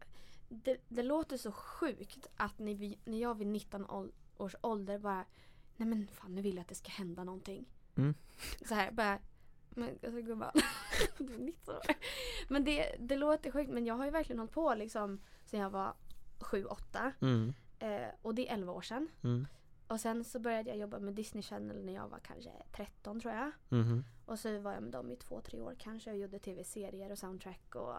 det, 0.49 0.77
det 0.87 1.03
låter 1.03 1.37
så 1.37 1.51
sjukt 1.51 2.27
att 2.35 2.59
när, 2.59 2.75
vi, 2.75 2.97
när 3.05 3.21
jag 3.21 3.37
vid 3.37 3.47
19 3.47 3.85
ål- 3.89 4.11
års 4.37 4.55
ålder 4.61 4.99
bara 4.99 5.25
Nej 5.75 5.87
men 5.87 6.07
fan 6.07 6.35
nu 6.35 6.41
vill 6.41 6.55
jag 6.55 6.61
att 6.61 6.67
det 6.67 6.75
ska 6.75 6.91
hända 6.91 7.23
någonting. 7.23 7.65
Mm. 7.95 8.13
Så 8.65 8.75
här 8.75 8.91
bara 8.91 9.19
Men 9.69 9.89
alltså 9.89 10.21
gumman, 10.21 10.51
du 11.17 11.33
är 11.33 11.39
19 11.39 11.75
år. 11.75 11.81
Men 12.47 12.63
det, 12.63 12.95
det 12.99 13.17
låter 13.17 13.51
sjukt 13.51 13.71
men 13.71 13.85
jag 13.85 13.95
har 13.95 14.05
ju 14.05 14.11
verkligen 14.11 14.39
hållit 14.39 14.53
på 14.53 14.75
liksom 14.75 15.19
sen 15.45 15.59
jag 15.59 15.69
var 15.69 15.93
7-8 16.39 17.11
mm. 17.21 17.53
eh, 17.79 18.07
och 18.21 18.35
det 18.35 18.49
är 18.49 18.53
11 18.53 18.71
år 18.71 18.81
sedan. 18.81 19.07
Mm. 19.23 19.47
Och 19.89 19.99
sen 19.99 20.23
så 20.23 20.39
började 20.39 20.69
jag 20.69 20.77
jobba 20.77 20.99
med 20.99 21.13
Disney 21.13 21.43
Channel 21.43 21.85
när 21.85 21.93
jag 21.93 22.07
var 22.07 22.19
kanske 22.19 22.51
13 22.71 23.19
tror 23.19 23.33
jag. 23.33 23.51
Mhm. 23.69 24.03
Och 24.25 24.39
så 24.39 24.59
var 24.59 24.73
jag 24.73 24.83
med 24.83 24.91
dem 24.91 25.11
i 25.11 25.15
två, 25.15 25.41
tre 25.41 25.61
år 25.61 25.75
kanske 25.79 26.11
och 26.11 26.17
gjorde 26.17 26.39
tv-serier 26.39 27.11
och 27.11 27.17
soundtrack 27.17 27.75
och 27.75 27.95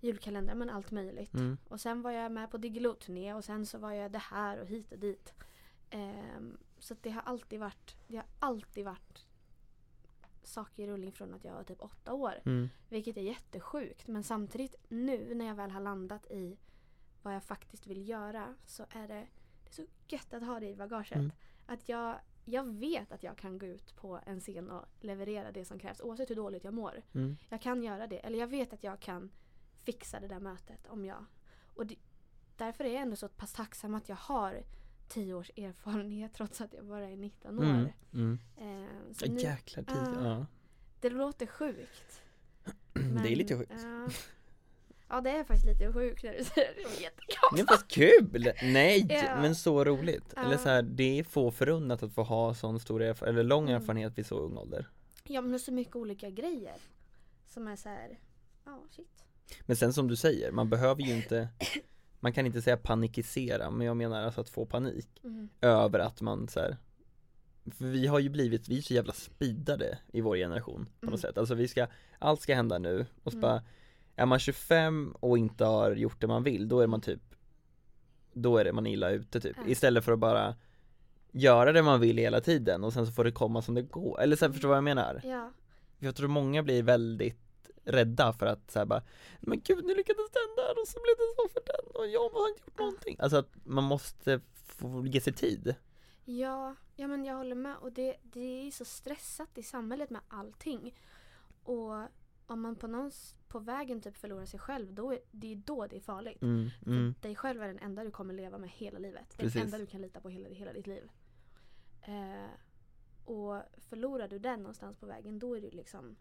julkalendrar 0.00 0.54
men 0.54 0.70
allt 0.70 0.90
möjligt. 0.90 1.34
Mm. 1.34 1.58
Och 1.68 1.80
sen 1.80 2.02
var 2.02 2.10
jag 2.10 2.32
med 2.32 2.50
på 2.50 2.58
Diggiloo-turné 2.58 3.34
och 3.34 3.44
sen 3.44 3.66
så 3.66 3.78
var 3.78 3.92
jag 3.92 4.12
det 4.12 4.18
här 4.18 4.60
och 4.60 4.66
hit 4.66 4.92
och 4.92 4.98
dit. 4.98 5.34
Ehm, 5.90 6.58
så 6.78 6.96
det 7.00 7.10
har 7.10 7.22
alltid 7.22 7.60
varit, 7.60 7.96
det 8.08 8.16
har 8.16 8.26
alltid 8.38 8.84
varit 8.84 9.26
saker 10.42 10.82
i 10.82 10.86
rullning 10.86 11.12
från 11.12 11.34
att 11.34 11.44
jag 11.44 11.54
var 11.54 11.64
typ 11.64 11.82
åtta 11.82 12.12
år. 12.12 12.34
Mm. 12.44 12.68
Vilket 12.88 13.16
är 13.16 13.22
jättesjukt 13.22 14.06
men 14.06 14.24
samtidigt 14.24 14.74
nu 14.88 15.34
när 15.34 15.44
jag 15.46 15.54
väl 15.54 15.70
har 15.70 15.80
landat 15.80 16.30
i 16.30 16.56
vad 17.22 17.34
jag 17.34 17.44
faktiskt 17.44 17.86
vill 17.86 18.08
göra 18.08 18.54
så 18.66 18.86
är 18.90 19.08
det, 19.08 19.26
gött 20.12 20.34
att 20.34 20.42
ha 20.42 20.60
det 20.60 20.68
i 20.68 20.76
bagaget. 20.76 21.16
Mm. 21.16 21.32
Att 21.66 21.88
jag, 21.88 22.20
jag 22.44 22.64
vet 22.64 23.12
att 23.12 23.22
jag 23.22 23.36
kan 23.36 23.58
gå 23.58 23.66
ut 23.66 23.96
på 23.96 24.20
en 24.26 24.40
scen 24.40 24.70
och 24.70 24.84
leverera 25.00 25.52
det 25.52 25.64
som 25.64 25.78
krävs 25.78 26.00
oavsett 26.00 26.30
hur 26.30 26.36
dåligt 26.36 26.64
jag 26.64 26.74
mår. 26.74 27.02
Mm. 27.12 27.36
Jag 27.48 27.60
kan 27.60 27.82
göra 27.82 28.06
det. 28.06 28.18
Eller 28.18 28.38
jag 28.38 28.46
vet 28.46 28.72
att 28.72 28.84
jag 28.84 29.00
kan 29.00 29.30
fixa 29.82 30.20
det 30.20 30.28
där 30.28 30.40
mötet 30.40 30.86
om 30.88 31.04
jag... 31.04 31.24
Och 31.74 31.86
det, 31.86 31.96
därför 32.56 32.84
är 32.84 32.92
jag 32.92 33.02
ändå 33.02 33.16
så 33.16 33.28
pass 33.28 33.52
tacksam 33.52 33.94
att 33.94 34.08
jag 34.08 34.16
har 34.16 34.62
tio 35.08 35.34
års 35.34 35.50
erfarenhet 35.56 36.32
trots 36.34 36.60
att 36.60 36.74
jag 36.74 36.84
bara 36.84 37.08
är 37.08 37.16
19 37.16 37.58
år. 37.58 37.64
Mm. 37.64 37.88
Mm. 38.12 38.38
Eh, 38.56 39.12
så 39.12 39.26
nu, 39.26 39.40
jäklar 39.40 39.84
tid, 39.84 40.14
Ja. 40.14 40.24
ja. 40.24 40.46
det 41.00 41.10
låter 41.10 41.46
sjukt. 41.46 42.22
Det 42.92 43.32
är 43.32 43.36
lite 43.36 43.58
sjukt 43.58 43.72
Ja, 43.82 44.08
ja, 45.10 45.20
det 45.20 45.30
är 45.30 45.44
faktiskt 45.44 45.66
lite 45.66 45.92
sjukt 45.92 46.22
när 46.24 46.32
du 46.38 46.44
säger 46.44 46.74
det. 46.74 47.56
Det 47.56 47.60
är 47.62 47.66
fast 47.66 47.88
kul! 47.88 48.52
Nej! 48.62 49.06
Ja. 49.10 49.40
Men 49.40 49.54
så 49.54 49.84
roligt! 49.84 50.32
Ja. 50.36 50.42
Eller 50.42 50.56
så 50.56 50.68
här, 50.68 50.82
det 50.82 51.18
är 51.18 51.24
få 51.24 51.50
förunnat 51.50 52.02
att 52.02 52.12
få 52.14 52.22
ha 52.22 52.54
sån 52.54 52.80
stor 52.80 53.02
erfarenhet, 53.02 53.34
eller 53.34 53.44
lång 53.48 53.64
Mm. 53.70 53.82
erfarenhet 53.82 54.18
vid 54.18 54.26
så 54.26 54.38
ung 54.38 54.56
ålder 54.56 54.86
Ja 55.24 55.40
men 55.40 55.60
så 55.60 55.72
mycket 55.72 55.96
olika 55.96 56.30
grejer. 56.30 56.76
Som 57.48 57.68
är 57.68 57.76
så 57.76 57.88
här. 57.88 58.18
ja 58.64 58.82
shit. 58.90 59.24
Men 59.66 59.76
sen 59.76 59.92
som 59.92 60.08
du 60.08 60.16
säger, 60.16 60.52
man 60.52 60.70
behöver 60.70 61.02
ju 61.02 61.16
inte 61.16 61.48
Man 62.20 62.32
kan 62.32 62.46
inte 62.46 62.62
säga 62.62 62.76
panikisera, 62.76 63.70
men 63.70 63.86
jag 63.86 63.96
menar 63.96 64.22
alltså 64.22 64.40
att 64.40 64.48
få 64.48 64.66
panik 64.66 65.20
Mm. 65.24 65.48
över 65.60 65.98
att 65.98 66.20
man 66.20 66.48
så 66.48 66.60
här, 66.60 66.76
vi 67.78 68.06
har 68.06 68.18
ju 68.18 68.28
blivit, 68.28 68.68
vi 68.68 68.78
är 68.78 68.82
så 68.82 68.94
jävla 68.94 69.12
speedade 69.12 69.98
i 70.12 70.20
vår 70.20 70.36
generation 70.36 70.84
på 71.00 71.06
Mm. 71.06 71.12
något 71.12 71.20
sätt 71.20 71.38
Alltså 71.38 71.54
vi 71.54 71.68
ska, 71.68 71.86
allt 72.18 72.40
ska 72.40 72.54
hända 72.54 72.78
nu 72.78 73.06
och 73.22 73.32
så 73.32 73.38
Mm. 73.38 73.40
bara 73.40 73.62
Är 74.20 74.26
man 74.26 74.38
25 74.38 75.14
och 75.20 75.38
inte 75.38 75.64
har 75.64 75.92
gjort 75.92 76.20
det 76.20 76.26
man 76.26 76.42
vill, 76.42 76.68
då 76.68 76.80
är 76.80 76.86
man 76.86 77.00
typ 77.00 77.20
Då 78.32 78.58
är 78.58 78.64
det 78.64 78.72
man 78.72 78.86
illa 78.86 79.10
ute 79.10 79.40
typ, 79.40 79.56
istället 79.66 80.04
för 80.04 80.12
att 80.12 80.18
bara 80.18 80.54
Göra 81.32 81.72
det 81.72 81.82
man 81.82 82.00
vill 82.00 82.18
hela 82.18 82.40
tiden 82.40 82.84
och 82.84 82.92
sen 82.92 83.06
så 83.06 83.12
får 83.12 83.24
det 83.24 83.32
komma 83.32 83.62
som 83.62 83.74
det 83.74 83.82
går, 83.82 84.20
eller 84.20 84.36
så 84.36 84.44
här, 84.44 84.52
förstår 84.52 84.68
vad 84.68 84.76
jag 84.76 84.84
menar? 84.84 85.20
Ja. 85.24 85.52
Jag 85.98 86.16
tror 86.16 86.28
många 86.28 86.62
blir 86.62 86.82
väldigt 86.82 87.70
rädda 87.84 88.32
för 88.32 88.46
att 88.46 88.70
säga 88.70 88.86
bara 88.86 89.02
Men 89.40 89.60
gud 89.60 89.84
nu 89.84 89.94
lyckades 89.94 90.30
den 90.30 90.56
där 90.56 90.82
och 90.82 90.88
så 90.88 90.98
blev 91.00 91.16
det 91.16 91.34
så 91.36 91.48
för 91.48 91.62
den 91.66 92.00
och 92.00 92.06
jag 92.06 92.30
har 92.30 92.48
inte 92.48 92.62
gjort 92.66 92.78
någonting 92.78 93.16
Alltså 93.18 93.36
att 93.36 93.50
man 93.64 93.84
måste 93.84 94.40
få 94.54 95.06
ge 95.06 95.20
sig 95.20 95.32
tid 95.32 95.74
Ja, 96.24 96.74
ja 96.96 97.06
men 97.06 97.24
jag 97.24 97.36
håller 97.36 97.54
med. 97.54 97.76
Och 97.76 97.92
det, 97.92 98.16
det 98.22 98.66
är 98.66 98.70
så 98.70 98.84
stressat 98.84 99.58
i 99.58 99.62
samhället 99.62 100.10
med 100.10 100.20
allting. 100.28 100.94
Och 101.62 101.92
om 102.46 102.60
man 102.60 102.76
på, 102.76 102.86
någons, 102.86 103.34
på 103.50 103.58
vägen 103.58 104.00
typ 104.00 104.16
förlorar 104.16 104.46
sig 104.46 104.60
själv, 104.60 104.94
då 104.94 105.12
är, 105.12 105.18
det 105.30 105.52
är 105.52 105.56
då 105.56 105.86
det 105.86 105.96
är 105.96 106.00
farligt. 106.00 106.42
mm, 106.42 106.70
mm, 106.86 107.14
dig 107.20 107.36
själv 107.36 107.62
är 107.62 107.68
den 107.68 107.78
enda 107.78 108.04
du 108.04 108.10
kommer 108.10 108.34
leva 108.34 108.58
med 108.58 108.70
hela 108.70 108.98
livet. 108.98 109.28
Den 109.36 109.46
Precis. 109.46 109.62
enda 109.62 109.78
du 109.78 109.86
kan 109.86 110.00
lita 110.02 110.20
på 110.20 110.28
hela, 110.28 110.54
hela 110.54 110.72
ditt 110.72 110.86
liv. 110.86 111.10
Eh, 112.02 112.50
och 113.24 113.62
förlorar 113.78 114.28
du 114.28 114.38
den 114.38 114.60
någonstans 114.60 114.96
på 114.96 115.06
vägen, 115.06 115.38
då 115.38 115.56
är 115.56 115.60
du 115.60 115.70
liksom 115.70 116.16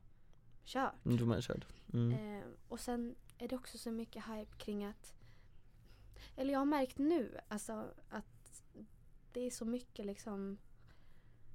kört. 0.64 1.06
Mm, 1.06 1.18
Då 1.18 1.24
är 1.24 1.28
man 1.28 1.42
körd. 1.42 1.66
Mm. 1.94 2.38
Eh, 2.38 2.44
och 2.68 2.80
sen 2.80 3.16
är 3.38 3.48
det 3.48 3.56
också 3.56 3.78
så 3.78 3.92
mycket 3.92 4.24
hype 4.28 4.58
kring 4.58 4.86
att 4.86 5.14
eller 6.36 6.54
jag 6.54 6.60
har 6.60 6.66
märkt 6.66 6.98
nu 6.98 7.40
alltså 7.48 7.94
att 8.10 8.64
det 9.34 9.42
är 9.42 9.52
så 9.52 9.66
mycket 9.66 10.06
liksom 10.06 10.58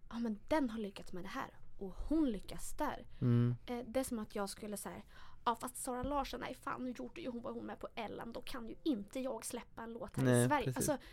ja 0.08 0.18
men 0.18 0.38
den 0.48 0.70
har 0.70 0.78
lyckats 0.78 1.12
med 1.12 1.24
det 1.24 1.28
här 1.28 1.50
och 1.78 1.94
hon 2.08 2.30
lyckas 2.30 2.76
där. 2.76 3.06
Mm. 3.20 3.54
Eh, 3.66 3.78
det 3.86 4.00
är 4.00 4.04
som 4.04 4.18
att 4.18 4.34
jag 4.34 4.50
skulle 4.50 4.76
säga 4.76 5.02
ja 5.06 5.23
fast 5.60 5.76
Sara 5.76 6.02
Larsson, 6.02 6.40
nej 6.40 6.54
fan 6.54 6.84
nu 6.84 6.90
gjorde 6.90 7.20
ju 7.20 7.28
hon 7.30 7.42
var 7.42 7.52
hon 7.52 7.66
med 7.66 7.78
på 7.78 7.88
Ellen 7.94 8.32
då 8.32 8.40
kan 8.40 8.68
ju 8.68 8.74
inte 8.82 9.20
jag 9.20 9.44
släppa 9.44 9.82
en 9.82 9.92
låt 9.92 10.16
här 10.16 10.24
Nej, 10.24 10.44
i 10.44 10.48
Sverige. 10.48 10.64
precis. 10.64 10.88
Alltså 10.88 11.06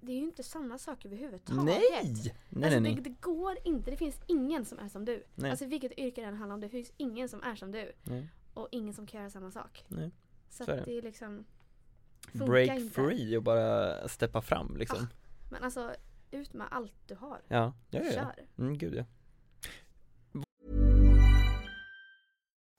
det 0.00 0.12
är 0.12 0.16
ju 0.16 0.24
inte 0.24 0.42
samma 0.42 0.78
sak 0.78 1.04
överhuvudtaget. 1.04 1.64
Nej! 1.64 1.82
Nej, 1.90 2.00
Alltså, 2.10 2.30
nej, 2.50 2.70
Det, 2.70 2.80
nej. 2.80 2.94
det 2.94 3.20
går 3.20 3.56
inte, 3.64 3.90
det 3.90 3.96
finns 3.96 4.20
ingen 4.26 4.64
som 4.64 4.78
är 4.78 4.88
som 4.88 5.04
du. 5.04 5.24
Nej. 5.34 5.50
Alltså 5.50 5.66
vilket 5.66 5.98
yrke 5.98 6.20
det 6.20 6.26
än 6.26 6.36
handlar 6.36 6.54
om, 6.54 6.60
det 6.60 6.68
finns 6.68 6.92
ingen 6.96 7.28
som 7.28 7.42
är 7.42 7.56
som 7.56 7.72
du. 7.72 7.92
nej. 8.02 8.28
Och 8.54 8.68
ingen 8.70 8.94
som 8.94 9.06
kan 9.06 9.20
göra 9.20 9.30
samma 9.30 9.50
sak. 9.50 9.84
Nej, 9.88 10.10
Så 10.50 10.64
så 10.64 10.70
är 10.70 10.76
det. 10.76 10.82
det 10.84 10.98
är 10.98 11.02
liksom 11.02 11.44
Break 12.32 12.70
inte. 12.80 12.94
free 12.94 13.36
och 13.36 13.42
bara 13.42 14.08
steppa 14.08 14.42
fram 14.42 14.76
liksom. 14.76 15.06
Men 15.50 15.62
alltså 15.64 15.94
ut 16.30 16.52
med 16.52 16.66
allt 16.70 16.92
du 17.06 17.14
har. 17.14 17.40
Ja, 17.48 17.72
ja, 17.90 18.00
ja. 18.00 18.04
ja. 18.04 18.12
Kör. 18.12 18.46
Mm, 18.58 18.78
gud 18.78 18.94
ja. 18.94 19.04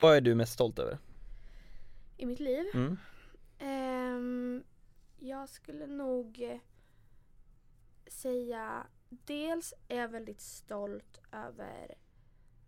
Vad 0.00 0.16
är 0.16 0.20
du 0.20 0.34
mest 0.34 0.52
stolt 0.52 0.78
över? 0.78 0.98
I 2.16 2.26
mitt 2.26 2.40
liv? 2.40 2.66
Mm. 2.74 2.98
Ehm, 3.58 4.64
jag 5.18 5.48
skulle 5.48 5.86
nog 5.86 6.42
eh, 6.42 6.58
säga 8.06 8.86
dels 9.08 9.74
är 9.88 9.96
jag 9.96 10.08
väldigt 10.08 10.40
stolt 10.40 11.20
över, 11.32 11.94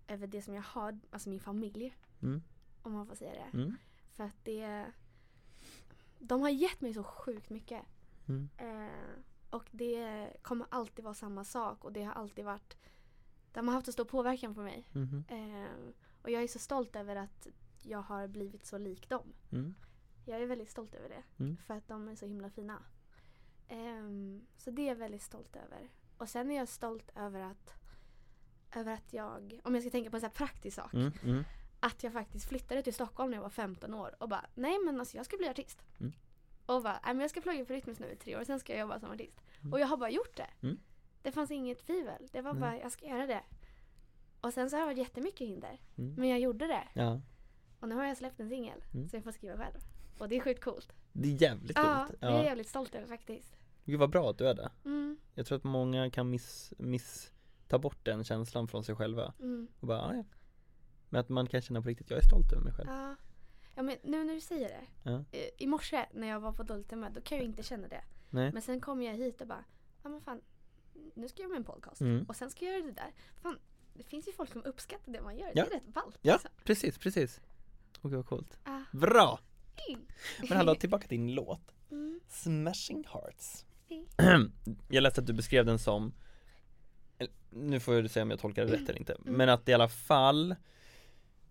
över 0.08 0.26
det 0.26 0.42
som 0.42 0.54
jag 0.54 0.62
har, 0.62 1.00
alltså 1.10 1.28
min 1.28 1.40
familj. 1.40 1.96
Mm. 2.22 2.42
Om 2.82 2.92
man 2.92 3.06
får 3.06 3.14
säga 3.14 3.32
det. 3.32 3.58
Mm. 3.58 3.76
För 4.12 4.24
att 4.24 4.44
det 4.44 4.86
De 6.18 6.42
har 6.42 6.50
gett 6.50 6.80
mig 6.80 6.94
så 6.94 7.02
sjukt 7.02 7.50
mycket. 7.50 7.82
Mm. 8.28 8.48
Eh, 8.56 9.22
och 9.50 9.64
det 9.70 10.30
kommer 10.42 10.66
alltid 10.70 11.04
vara 11.04 11.14
samma 11.14 11.44
sak 11.44 11.84
och 11.84 11.92
det 11.92 12.02
har 12.02 12.12
alltid 12.12 12.44
varit 12.44 12.76
De 13.52 13.68
har 13.68 13.74
haft 13.74 13.86
en 13.86 13.92
stor 13.92 14.04
påverkan 14.04 14.54
på 14.54 14.60
mig. 14.60 14.88
Eh, 15.28 15.92
och 16.22 16.30
jag 16.30 16.42
är 16.42 16.48
så 16.48 16.58
stolt 16.58 16.96
över 16.96 17.16
att 17.16 17.46
jag 17.82 18.02
har 18.02 18.26
blivit 18.26 18.66
så 18.66 18.78
lik 18.78 19.08
dem. 19.08 19.32
Mm. 19.52 19.74
Jag 20.24 20.42
är 20.42 20.46
väldigt 20.46 20.70
stolt 20.70 20.94
över 20.94 21.08
det. 21.08 21.44
Mm. 21.44 21.56
För 21.56 21.74
att 21.74 21.88
de 21.88 22.08
är 22.08 22.14
så 22.14 22.26
himla 22.26 22.50
fina. 22.50 22.82
Ehm, 23.68 24.46
så 24.56 24.70
det 24.70 24.82
är 24.82 24.86
jag 24.88 24.96
väldigt 24.96 25.22
stolt 25.22 25.56
över. 25.56 25.90
Och 26.16 26.28
sen 26.28 26.50
är 26.50 26.56
jag 26.56 26.68
stolt 26.68 27.10
över 27.16 27.40
att 27.40 27.74
över 28.74 28.92
att 28.92 29.12
jag, 29.12 29.60
om 29.64 29.74
jag 29.74 29.82
ska 29.82 29.90
tänka 29.90 30.10
på 30.10 30.16
en 30.16 30.20
sån 30.20 30.30
här 30.30 30.34
praktisk 30.34 30.76
sak. 30.76 30.94
Mm. 30.94 31.12
Mm. 31.22 31.44
Att 31.80 32.02
jag 32.02 32.12
faktiskt 32.12 32.48
flyttade 32.48 32.82
till 32.82 32.94
Stockholm 32.94 33.30
när 33.30 33.36
jag 33.36 33.42
var 33.42 33.50
15 33.50 33.94
år 33.94 34.14
och 34.18 34.28
bara 34.28 34.46
nej 34.54 34.78
men 34.84 35.00
alltså 35.00 35.16
jag 35.16 35.26
ska 35.26 35.36
bli 35.36 35.48
artist. 35.48 35.84
Mm. 36.00 36.12
Och 36.66 36.82
bara, 36.82 37.00
nej 37.04 37.14
men 37.14 37.20
jag 37.20 37.30
ska 37.30 37.40
plugga 37.40 37.64
på 37.64 37.72
Rytmus 37.72 37.98
nu 37.98 38.10
i 38.12 38.16
tre 38.16 38.36
år 38.36 38.44
sen 38.44 38.60
ska 38.60 38.72
jag 38.72 38.80
jobba 38.80 39.00
som 39.00 39.10
artist. 39.10 39.40
Och 39.72 39.80
jag 39.80 39.86
har 39.86 39.96
bara 39.96 40.10
gjort 40.10 40.36
det. 40.36 40.50
Mm. 40.62 40.78
Det 41.22 41.32
fanns 41.32 41.50
inget 41.50 41.86
tvivel. 41.86 42.28
Det 42.32 42.40
var 42.40 42.54
bara, 42.54 42.78
jag 42.78 42.92
ska 42.92 43.06
göra 43.06 43.26
det. 43.26 43.42
Och 44.40 44.52
sen 44.52 44.70
så 44.70 44.76
har 44.76 44.80
det 44.80 44.86
varit 44.86 44.98
jättemycket 44.98 45.48
hinder. 45.48 45.80
Mm. 45.98 46.14
Men 46.14 46.28
jag 46.28 46.40
gjorde 46.40 46.66
det. 46.66 46.88
Ja, 46.94 47.20
Och 47.80 47.88
nu 47.88 47.94
har 47.94 48.04
jag 48.04 48.16
släppt 48.16 48.40
en 48.40 48.48
singel. 48.48 48.84
Mm. 48.94 49.08
Så 49.08 49.16
jag 49.16 49.24
får 49.24 49.32
skriva 49.32 49.56
själv. 49.56 49.74
Och 50.18 50.28
det 50.28 50.36
är 50.36 50.40
sjukt 50.40 50.64
coolt. 50.64 50.92
det 51.12 51.28
är 51.28 51.42
jävligt 51.42 51.72
Ja, 51.76 52.04
coolt. 52.08 52.20
det 52.20 52.26
är 52.26 52.30
jag 52.30 52.40
Ja. 52.40 52.44
jävligt 52.44 52.68
stolt 52.68 52.94
över 52.94 53.06
faktiskt. 53.06 53.56
Gud 53.84 54.00
vad 54.00 54.10
bra 54.10 54.30
att 54.30 54.38
du 54.38 54.48
är 54.48 54.54
det. 54.54 54.70
Mm, 54.84 55.16
Jag 55.34 55.46
tror 55.46 55.58
att 55.58 55.64
många 55.64 56.10
kan 56.10 56.30
miss, 56.30 56.72
miss 56.78 57.32
ta 57.68 57.78
bort 57.78 58.04
den 58.04 58.24
känslan 58.24 58.68
från 58.68 58.84
sig 58.84 58.94
själva 58.94 59.32
mm, 59.40 59.68
och 59.80 59.86
bara, 59.86 60.00
"Ah, 60.02 60.14
ja. 60.14 60.24
Men 61.08 61.20
att 61.20 61.28
man 61.28 61.46
kan 61.46 61.60
känna 61.62 61.82
på 61.82 61.88
riktigt, 61.88 62.10
jag 62.10 62.18
är 62.18 62.26
stolt 62.26 62.52
över 62.52 62.62
mig 62.64 62.72
själv. 62.72 62.88
ja. 62.90 63.16
ja 63.74 63.82
men 63.82 63.96
nu 64.02 64.24
när 64.24 64.34
du 64.34 64.40
säger 64.40 64.68
det. 64.68 65.10
Ja. 65.10 65.24
eh, 65.32 65.48
I 65.58 65.66
morse 65.66 66.06
när 66.12 66.26
jag 66.28 66.40
var 66.40 66.52
på 66.52 66.62
dåligt 66.62 66.90
humör 66.90 67.10
då 67.10 67.20
kan 67.20 67.38
jag 67.38 67.44
inte 67.44 67.62
känna 67.62 67.88
det. 67.88 68.02
Nej. 68.30 68.52
Men 68.52 68.62
sen 68.62 68.80
kom 68.80 69.02
jag 69.02 69.14
hit 69.14 69.40
och 69.40 69.46
bara, 69.46 69.64
ja 70.02 70.08
men 70.08 70.20
fan. 70.20 70.40
Nu 71.14 71.28
ska 71.28 71.42
jag 71.42 71.48
göra 71.48 71.56
en 71.58 71.64
podcast. 71.64 72.00
Mm. 72.00 72.24
Och 72.28 72.36
sen 72.36 72.50
ska 72.50 72.64
jag 72.64 72.74
göra 72.74 72.86
det 72.86 72.92
där. 72.92 73.12
Fan, 73.42 73.58
det 74.00 74.04
finns 74.04 74.28
ju 74.28 74.32
folk 74.32 74.52
som 74.52 74.64
uppskattar 74.64 75.12
det 75.12 75.20
man 75.20 75.38
gör. 75.38 75.46
Ja. 75.54 75.64
Det 75.64 75.70
är 75.70 75.74
rätt 75.74 75.94
ballt. 75.94 76.18
Ja, 76.22 76.32
liksom. 76.32 76.50
precis, 76.64 76.98
precis. 76.98 77.40
Och 78.00 78.10
vad 78.10 78.26
coolt. 78.26 78.58
Ah. 78.64 78.80
Bra! 78.92 79.40
Mm. 79.88 80.00
Men 80.48 80.56
hallå, 80.56 80.74
tillbaka 80.80 81.08
till 81.08 81.18
din 81.18 81.34
låt. 81.34 81.74
Mm. 81.90 82.20
Smashing 82.28 83.04
Hearts. 83.12 83.66
Mm. 84.18 84.52
Jag 84.88 85.02
läste 85.02 85.20
att 85.20 85.26
du 85.26 85.32
beskrev 85.32 85.66
den 85.66 85.78
som, 85.78 86.12
nu 87.50 87.80
får 87.80 88.02
du 88.02 88.08
säga 88.08 88.22
om 88.22 88.30
jag 88.30 88.40
tolkar 88.40 88.66
det 88.66 88.72
rätt 88.72 88.88
eller 88.88 88.98
inte, 88.98 89.12
Mm. 89.12 89.34
men 89.34 89.48
att 89.48 89.68
i 89.68 89.72
alla 89.72 89.88
fall 89.88 90.54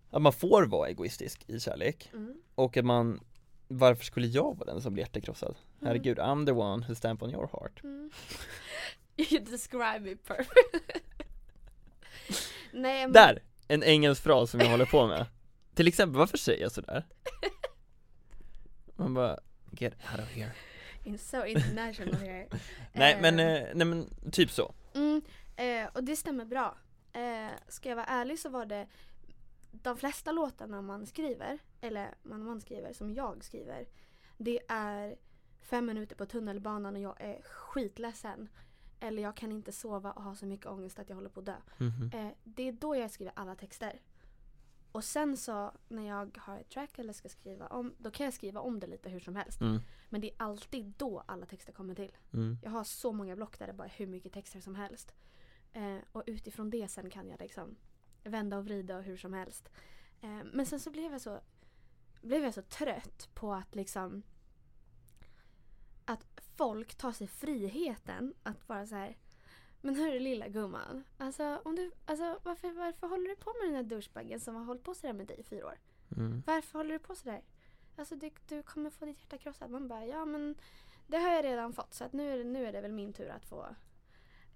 att 0.09 0.21
man 0.21 0.33
får 0.33 0.63
vara 0.63 0.89
egoistisk 0.89 1.43
i 1.49 1.59
kärlek 1.59 2.09
Mm. 2.13 2.41
och 2.55 2.77
att 2.77 2.85
man 2.85 3.19
varför 3.67 4.05
skulle 4.05 4.27
jag 4.27 4.57
vara 4.57 4.73
den 4.73 4.81
som 4.81 4.93
blir 4.93 5.03
hjärtekrossad? 5.03 5.55
Mm. 5.81 5.87
Herregud, 5.87 6.17
I'm 6.19 6.45
the 6.45 6.51
one 6.51 6.85
who 6.87 6.95
stamp 6.95 7.23
on 7.23 7.29
your 7.31 7.47
heart. 7.53 7.81
You 9.31 9.39
describe 9.45 9.99
me 9.99 10.15
perfect. 10.15 11.03
Nej 12.73 13.01
men. 13.01 13.11
Där! 13.13 13.43
En 13.67 13.83
engelsk 13.83 14.23
fras 14.23 14.51
som 14.51 14.59
jag 14.59 14.69
håller 14.69 14.85
på 14.85 15.07
med 15.07 15.25
Till 15.75 15.87
exempel, 15.87 16.19
varför 16.19 16.37
säger 16.37 16.61
jag 16.61 16.71
sådär? 16.71 17.05
Man 18.95 19.13
bara, 19.13 19.39
get 19.71 19.93
out 19.93 20.19
of 20.19 20.35
here 20.35 20.51
In 21.03 21.17
so 21.17 21.45
international 21.45 22.15
here. 22.15 22.47
Nej 22.93 23.17
men, 23.21 23.39
Eh, 23.39 23.53
eh, 23.53 23.67
nej 23.75 23.87
men 23.87 24.09
typ 24.31 24.51
så 24.51 24.73
Mm, 24.93 25.21
eh, 25.55 25.89
och 25.93 26.03
det 26.03 26.15
stämmer 26.15 26.45
bra. 26.45 26.77
Eh, 27.13 27.49
ska 27.67 27.89
jag 27.89 27.95
vara 27.95 28.05
ärlig 28.05 28.39
så 28.39 28.49
var 28.49 28.65
det 28.65 28.87
de 29.71 29.97
flesta 29.97 30.31
låtarna 30.31 30.81
man 30.81 31.05
skriver, 31.05 31.59
eller 31.81 32.15
man, 32.23 32.43
man 32.43 32.61
skriver, 32.61 32.93
som 32.93 33.13
jag 33.13 33.43
skriver, 33.43 33.85
det 34.37 34.59
är 34.67 35.15
fem 35.61 35.85
minuter 35.85 36.15
på 36.15 36.25
tunnelbanan 36.25 36.95
och 36.95 37.01
jag 37.01 37.15
är 37.21 37.41
skitledsen. 37.41 38.49
Eller 38.99 39.23
jag 39.23 39.35
kan 39.35 39.51
inte 39.51 39.71
sova 39.71 40.11
och 40.11 40.23
har 40.23 40.35
så 40.35 40.45
mycket 40.45 40.65
ångest 40.65 40.99
att 40.99 41.09
jag 41.09 41.15
håller 41.15 41.29
på 41.29 41.39
att 41.39 41.45
dö. 41.45 41.55
Mhm. 41.77 42.11
Eh, 42.13 42.31
det 42.43 42.63
är 42.63 42.71
då 42.71 42.95
jag 42.95 43.11
skriver 43.11 43.33
alla 43.35 43.55
texter. 43.55 44.01
Och 44.91 45.03
sen 45.03 45.37
så 45.37 45.71
när 45.87 46.07
jag 46.07 46.37
har 46.37 46.57
ett 46.57 46.69
track 46.69 46.99
eller 46.99 47.13
ska 47.13 47.29
skriva 47.29 47.67
om, 47.67 47.95
då 47.97 48.11
kan 48.11 48.23
jag 48.23 48.33
skriva 48.33 48.59
om 48.59 48.79
det 48.79 48.87
lite 48.87 49.09
hur 49.09 49.19
som 49.19 49.35
helst. 49.35 49.61
Mm. 49.61 49.81
Men 50.09 50.21
det 50.21 50.31
är 50.31 50.35
alltid 50.37 50.93
då 50.97 51.23
alla 51.25 51.45
texter 51.45 51.73
kommer 51.73 51.95
till. 51.95 52.17
Mm. 52.33 52.57
Jag 52.63 52.71
har 52.71 52.83
så 52.83 53.11
många 53.11 53.35
block 53.35 53.59
där 53.59 53.67
det 53.67 53.73
bara 53.73 53.87
är 53.87 53.93
hur 53.95 54.07
mycket 54.07 54.33
texter 54.33 54.59
som 54.59 54.75
helst. 54.75 55.13
Eh, 55.71 55.97
och 56.11 56.23
utifrån 56.25 56.69
det 56.69 56.87
sen 56.87 57.09
kan 57.09 57.29
jag 57.29 57.39
liksom 57.39 57.75
vända 58.23 58.57
och 58.57 58.65
vrida 58.65 58.97
och 58.97 59.03
hur 59.03 59.17
som 59.17 59.33
helst. 59.33 59.69
Eh, 60.21 60.43
men 60.53 60.65
sen 60.65 60.79
så 60.79 60.91
blev 60.91 61.11
jag 61.11 61.21
så 61.21 61.39
blev 62.21 62.43
jag 62.43 62.53
så 62.53 62.61
trött 62.61 63.29
på 63.33 63.53
att 63.53 63.75
liksom 63.75 64.23
folk 66.59 66.95
tar 66.95 67.11
sig 67.11 67.27
friheten 67.27 68.33
att 68.43 68.67
bara 68.67 68.85
så 68.87 68.95
här 68.95 69.17
men 69.81 69.95
hörru 69.95 70.19
lilla 70.19 70.47
gumman, 70.47 71.03
alltså, 71.17 71.61
om 71.65 71.75
du, 71.75 71.91
alltså 72.05 72.39
varför, 72.43 72.71
varför 72.71 73.07
håller 73.07 73.29
du 73.29 73.35
på 73.35 73.53
med 73.59 73.67
den 73.69 73.75
här 73.75 73.83
douchebaggen 73.83 74.39
som 74.39 74.55
har 74.55 74.63
hållit 74.63 74.83
på 74.83 74.93
sådär 74.95 75.13
med 75.13 75.27
dig 75.27 75.39
i 75.39 75.43
fyra 75.43 75.65
år? 75.65 75.77
Mm. 76.17 76.43
Varför 76.47 76.79
håller 76.79 76.93
du 76.93 76.99
på 76.99 77.15
sådär? 77.15 77.41
Alltså 77.97 78.15
du, 78.15 78.29
du 78.47 78.63
kommer 78.63 78.89
få 78.89 79.05
ditt 79.05 79.19
hjärta 79.19 79.37
krossat. 79.37 79.71
Man 79.71 79.87
bara, 79.87 80.05
ja 80.05 80.25
men 80.25 80.55
det 81.07 81.17
har 81.17 81.31
jag 81.31 81.45
redan 81.45 81.73
fått 81.73 81.93
så 81.93 82.03
att 82.03 82.13
nu 82.13 82.33
är 82.33 82.37
det, 82.37 82.43
nu 82.43 82.65
är 82.65 82.73
det 82.73 82.81
väl 82.81 82.91
min 82.91 83.13
tur 83.13 83.29
att 83.29 83.45
få 83.45 83.75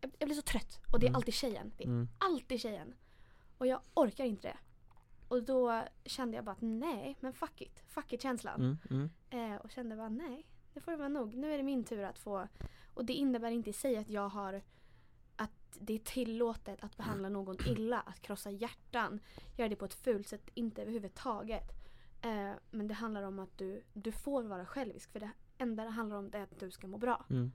Jag, 0.01 0.11
jag 0.19 0.27
blir 0.27 0.35
så 0.35 0.41
trött 0.41 0.79
och 0.93 0.99
det 0.99 1.05
är 1.05 1.09
Mm. 1.09 1.15
alltid 1.15 1.33
tjejen. 1.33 1.73
Det 1.77 1.83
är 1.83 1.87
Mm. 1.87 2.07
alltid 2.17 2.59
tjejen. 2.61 2.93
Och 3.57 3.67
jag 3.67 3.81
orkar 3.93 4.25
inte 4.25 4.47
det. 4.47 4.57
Och 5.27 5.43
då 5.43 5.83
kände 6.05 6.35
jag 6.35 6.45
bara 6.45 6.51
att 6.51 6.61
nej, 6.61 7.17
men 7.19 7.33
fuck 7.33 7.61
it. 7.61 7.83
Fuck 7.87 8.13
it-känslan. 8.13 8.61
Mm. 8.89 9.09
Mm. 9.29 9.53
Eh, 9.53 9.61
och 9.61 9.71
kände 9.71 9.95
bara 9.95 10.09
nej, 10.09 10.45
det 10.73 10.81
får 10.81 10.91
det 10.91 10.97
vara 10.97 11.09
nog. 11.09 11.35
Nu 11.35 11.53
är 11.53 11.57
det 11.57 11.63
min 11.63 11.83
tur 11.83 12.03
att 12.03 12.19
få 12.19 12.47
och 12.93 13.05
det 13.05 13.13
innebär 13.13 13.51
inte 13.51 13.69
i 13.69 13.73
sig 13.73 13.97
att 13.97 14.09
jag 14.09 14.29
har 14.29 14.61
att 15.35 15.77
det 15.79 15.93
är 15.93 15.99
tillåtet 15.99 16.83
att 16.83 16.97
behandla 16.97 17.29
någon 17.29 17.57
illa, 17.67 17.99
att 17.99 18.21
krossa 18.21 18.51
hjärtan, 18.51 19.19
göra 19.57 19.69
det 19.69 19.75
på 19.75 19.85
ett 19.85 19.93
fult 19.93 20.27
sätt, 20.27 20.49
inte 20.53 20.81
överhuvudtaget. 20.81 21.71
Eh, 22.21 22.51
men 22.71 22.87
det 22.87 22.93
handlar 22.93 23.23
om 23.23 23.39
att 23.39 23.57
du, 23.57 23.83
du 23.93 24.11
får 24.11 24.43
vara 24.43 24.65
självisk 24.65 25.11
för 25.11 25.19
det 25.19 25.31
enda 25.57 25.83
det 25.83 25.89
handlar 25.89 26.17
om 26.17 26.29
det 26.29 26.37
är 26.37 26.43
att 26.43 26.59
du 26.59 26.71
ska 26.71 26.87
må 26.87 26.97
bra. 26.97 27.25
Mm. 27.29 27.51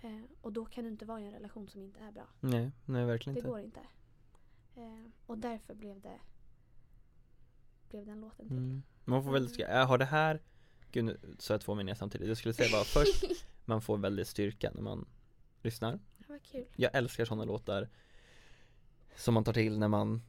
Eh, 0.00 0.30
och 0.40 0.52
då 0.52 0.64
kan 0.64 0.84
du 0.84 0.90
inte 0.90 1.04
vara 1.04 1.20
i 1.20 1.26
en 1.26 1.32
relation 1.32 1.68
som 1.68 1.82
inte 1.82 2.00
är 2.00 2.12
bra. 2.12 2.26
Nej, 2.40 2.70
nej 2.84 3.04
verkligen 3.04 3.34
Det 3.34 3.40
inte. 3.40 3.50
går 3.50 3.60
inte. 3.60 3.80
Eh, 4.74 5.10
och 5.26 5.38
därför 5.38 5.74
blev 5.74 6.00
det 6.00 6.20
blev 7.88 8.06
den 8.06 8.20
låten 8.20 8.48
till. 8.48 8.56
Mm. 8.56 8.82
Man 9.04 9.24
får 9.24 9.32
väldigt, 9.32 9.60
äh, 9.60 9.86
har 9.86 9.98
det 9.98 10.04
här 10.04 10.40
Gud 10.92 11.04
nu 11.04 11.20
sa 11.38 11.54
jag 11.54 11.60
två 11.60 11.74
meningar 11.74 11.94
samtidigt, 11.94 12.28
jag 12.28 12.36
skulle 12.36 12.54
säga 12.54 12.68
bara 12.72 12.84
först 13.04 13.24
Man 13.64 13.82
får 13.82 13.98
väldigt 13.98 14.28
styrka 14.28 14.70
när 14.74 14.82
man 14.82 15.08
lyssnar 15.62 15.92
Det 16.18 16.28
var 16.28 16.38
kul. 16.38 16.64
Jag 16.76 16.94
älskar 16.94 17.24
sådana 17.24 17.44
låtar 17.44 17.88
Som 19.16 19.34
man 19.34 19.44
tar 19.44 19.52
till 19.52 19.78
när 19.78 19.88
man 19.88 20.22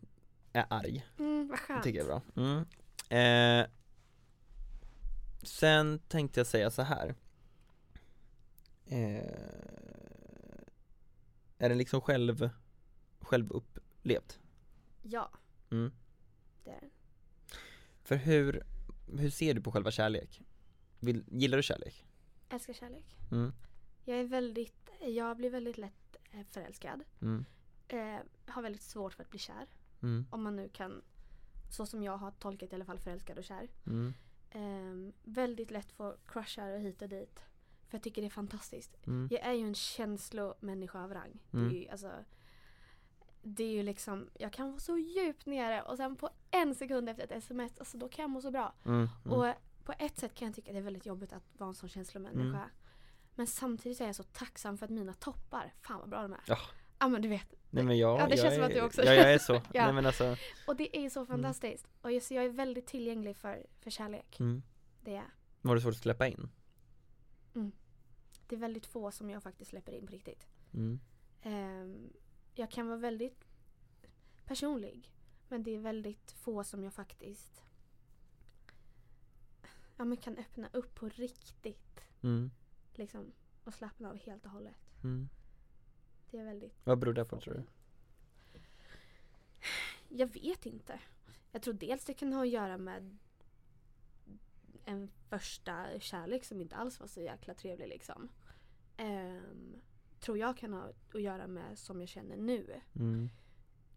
är 0.53 0.65
arg 0.69 1.05
Mm, 1.19 1.47
vad 1.47 1.57
Det 1.57 1.61
skönt. 1.61 1.83
tycker 1.83 1.99
jag 1.99 2.07
är 2.07 2.21
bra 2.35 2.43
mm. 3.09 3.61
eh, 3.63 3.69
Sen 5.43 5.99
tänkte 5.99 6.39
jag 6.39 6.47
säga 6.47 6.71
så 6.71 6.81
här 6.81 7.15
eh, 8.85 9.17
Är 11.57 11.69
den 11.69 11.77
liksom 11.77 12.01
själv 12.01 12.49
Självupplevd? 13.19 14.33
Ja, 15.01 15.31
Mm. 15.71 15.91
det 16.63 16.69
är 16.71 16.81
den. 16.81 16.89
För 18.03 18.15
hur, 18.15 18.63
hur 19.19 19.29
ser 19.29 19.53
du 19.53 19.61
på 19.61 19.71
själva 19.71 19.91
kärlek? 19.91 20.41
Vill, 21.03 21.23
gillar 21.31 21.57
du 21.57 21.63
kärlek? 21.63 22.05
Älskar 22.49 22.73
kärlek. 22.73 23.17
Mm. 23.31 23.51
Jag 24.05 24.19
är 24.19 24.23
väldigt, 24.23 24.89
jag 25.01 25.37
blir 25.37 25.49
väldigt 25.49 25.77
lätt 25.77 26.15
eh, 26.31 26.43
förälskad. 26.51 27.03
Mm. 27.21 27.45
Eh, 27.87 28.19
har 28.47 28.61
väldigt 28.61 28.81
svårt 28.81 29.13
för 29.13 29.23
att 29.23 29.29
bli 29.29 29.39
kär. 29.39 29.67
Mm. 30.01 30.25
Om 30.31 30.43
man 30.43 30.55
nu 30.55 30.69
kan, 30.69 31.01
så 31.71 31.85
som 31.85 32.03
jag 32.03 32.17
har 32.17 32.31
tolkat 32.31 32.71
i 32.71 32.75
alla 32.75 32.85
fall 32.85 32.99
förälskad 32.99 33.37
och 33.37 33.43
kär. 33.43 33.69
Mm. 33.85 34.13
Eh, 34.49 35.13
väldigt 35.23 35.71
lätt 35.71 35.91
för 35.91 36.17
crushar 36.25 36.71
och 36.71 36.79
hit 36.79 37.01
och 37.01 37.09
dit. 37.09 37.39
För 37.89 37.97
jag 37.97 38.03
tycker 38.03 38.21
det 38.21 38.27
är 38.27 38.29
fantastiskt. 38.29 38.97
Mm. 39.07 39.27
Jag 39.31 39.41
är 39.41 39.53
ju 39.53 39.63
en 39.67 39.75
känslomänniska 39.75 41.03
av 41.03 41.13
rang. 41.13 41.39
Det 41.51 41.57
Mm. 41.57 41.69
är 41.69 41.79
ju 41.79 41.89
alltså 41.89 42.11
det 43.41 43.63
är 43.63 43.71
ju 43.71 43.83
liksom, 43.83 44.29
jag 44.39 44.53
kan 44.53 44.67
vara 44.69 44.79
så 44.79 44.97
djupt 44.97 45.45
nere 45.45 45.81
och 45.81 45.97
sen 45.97 46.15
på 46.15 46.29
en 46.51 46.75
sekund 46.75 47.09
efter 47.09 47.23
ett 47.23 47.31
sms, 47.31 47.79
alltså 47.79 47.97
då 47.97 48.09
kan 48.09 48.23
jag 48.23 48.29
må 48.29 48.41
så 48.41 48.51
bra. 48.51 48.73
Mm. 48.85 49.09
Mm. 49.25 49.37
Och 49.39 49.53
på 49.83 49.93
ett 49.99 50.17
sätt 50.17 50.35
kan 50.35 50.45
jag 50.45 50.55
tycka 50.55 50.71
det 50.71 50.77
är 50.77 50.81
väldigt 50.83 51.05
jobbigt 51.05 51.33
att 51.33 51.43
vara 51.57 51.67
en 51.67 51.75
sån 51.75 51.89
känslomänniska. 51.89 52.57
Mm. 52.57 52.69
Men 53.35 53.47
samtidigt 53.47 54.01
är 54.01 54.05
jag 54.05 54.15
så 54.15 54.23
tacksam 54.23 54.77
för 54.77 54.85
att 54.85 54.91
mina 54.91 55.13
toppar, 55.13 55.73
fan 55.81 55.99
vad 55.99 56.09
bra 56.09 56.21
de 56.21 56.33
är. 56.33 56.39
Ja. 56.47 56.57
Ja 56.99 57.07
men 57.07 57.21
du 57.21 57.27
vet. 57.27 57.53
Nej 57.69 57.83
men 57.83 57.97
jag, 57.97 58.19
Ja, 58.19 58.25
det 58.27 58.29
jag 58.35 58.39
känns 58.39 58.53
är, 58.53 58.55
som 58.55 58.65
att 58.65 58.73
du 58.73 58.81
också 58.81 59.03
Ja 59.03 59.13
jag 59.13 59.33
är 59.33 59.37
så, 59.39 59.53
Ja. 59.73 59.85
nej 59.85 59.93
men 59.93 60.05
alltså 60.05 60.35
Och 60.67 60.75
det 60.75 60.97
är 60.97 61.09
så 61.09 61.25
fantastiskt. 61.25 61.87
Och 62.01 62.11
jag, 62.11 62.23
så 62.23 62.33
jag 62.33 62.45
är 62.45 62.49
väldigt 62.49 62.87
tillgänglig 62.87 63.37
för, 63.37 63.65
för 63.79 63.89
kärlek. 63.89 64.39
mm. 64.39 64.63
Det 65.01 65.15
är 65.15 65.33
Var 65.61 65.75
det 65.75 65.81
svårt 65.81 65.93
att 65.93 65.99
släppa 66.01 66.27
in? 66.27 66.49
Det 68.47 68.55
är 68.55 68.59
väldigt 68.59 68.85
få 68.85 69.11
som 69.11 69.29
jag 69.29 69.43
faktiskt 69.43 69.69
släpper 69.69 69.91
in 69.91 70.07
på 70.07 70.13
riktigt. 70.13 70.47
Mm. 70.73 70.99
Ehm, 71.41 72.13
jag 72.53 72.71
kan 72.71 72.87
vara 72.87 72.97
väldigt 72.97 73.45
personlig. 74.45 75.11
Men 75.47 75.63
det 75.63 75.75
är 75.75 75.79
väldigt 75.79 76.31
få 76.31 76.63
som 76.63 76.83
jag 76.83 76.93
faktiskt 76.93 77.61
ja, 79.97 80.05
men 80.05 80.17
kan 80.17 80.37
öppna 80.37 80.69
upp 80.73 80.95
på 80.95 81.09
riktigt. 81.09 81.99
Mm. 82.21 82.51
Liksom, 82.93 83.31
och 83.63 83.73
slappna 83.73 84.09
av 84.09 84.17
helt 84.17 84.45
och 84.45 84.51
hållet. 84.51 84.75
Mm. 85.03 85.29
Det 86.31 86.37
är 86.37 86.45
väldigt 86.45 86.73
Vad 86.83 86.99
beror 86.99 87.13
det 87.13 87.25
på 87.25 87.39
tror 87.39 87.53
du? 87.53 87.63
Jag 90.09 90.27
vet 90.27 90.65
inte. 90.65 90.99
Jag 91.51 91.61
tror 91.61 91.73
dels 91.73 92.05
det 92.05 92.13
kan 92.13 92.33
ha 92.33 92.41
att 92.41 92.49
göra 92.49 92.77
med 92.77 93.17
en 94.85 95.11
första 95.29 95.99
kärlek 95.99 96.45
som 96.45 96.61
inte 96.61 96.75
alls 96.75 96.99
var 96.99 97.07
så 97.07 97.21
jäkla 97.21 97.53
trevlig 97.53 97.87
liksom. 97.87 98.29
Ehm, 98.97 99.81
tror 100.19 100.37
jag 100.37 100.57
kan 100.57 100.73
ha 100.73 100.89
att 101.13 101.21
göra 101.21 101.47
med 101.47 101.77
som 101.77 101.99
jag 101.99 102.09
känner 102.09 102.37
nu. 102.37 102.81
Mm. 102.95 103.29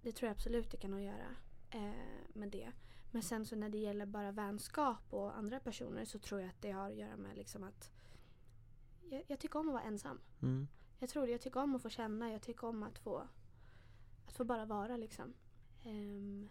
Det 0.03 0.13
tror 0.13 0.27
jag 0.27 0.35
absolut 0.35 0.71
det 0.71 0.77
kan 0.77 0.93
ha 0.93 0.99
att 0.99 1.07
göra 1.07 1.37
eh, 1.71 2.29
med 2.33 2.49
det. 2.49 2.73
Men 3.11 3.23
sen 3.23 3.47
så 3.47 3.57
när 3.57 3.69
det 3.69 3.79
gäller 3.79 4.07
bara 4.07 4.33
vänskap 4.33 5.13
och 5.13 5.37
andra 5.37 5.61
personer 5.61 6.05
så 6.05 6.19
tror 6.19 6.41
jag 6.41 6.51
att 6.51 6.63
det 6.63 6.71
har 6.71 6.91
att 6.91 6.97
göra 6.97 7.17
med 7.17 7.37
liksom 7.37 7.65
att 7.65 7.91
jag, 9.11 9.23
jag 9.27 9.39
tycker 9.39 9.59
om 9.59 9.69
att 9.69 9.73
vara 9.73 9.83
ensam. 9.83 10.21
Mm. 10.43 10.69
Jag 10.99 11.09
tror 11.09 11.27
det. 11.27 11.33
Jag 11.33 11.41
tycker 11.41 11.61
om 11.61 11.75
att 11.75 11.83
få 11.83 11.89
känna. 11.89 12.33
Jag 12.33 12.43
tycker 12.43 12.67
om 12.67 12.83
att 12.83 12.99
få, 12.99 13.29
att 14.27 14.33
få 14.33 14.45
bara 14.45 14.65
vara 14.65 14.97
liksom. 14.97 15.35
Ehm, 15.85 16.49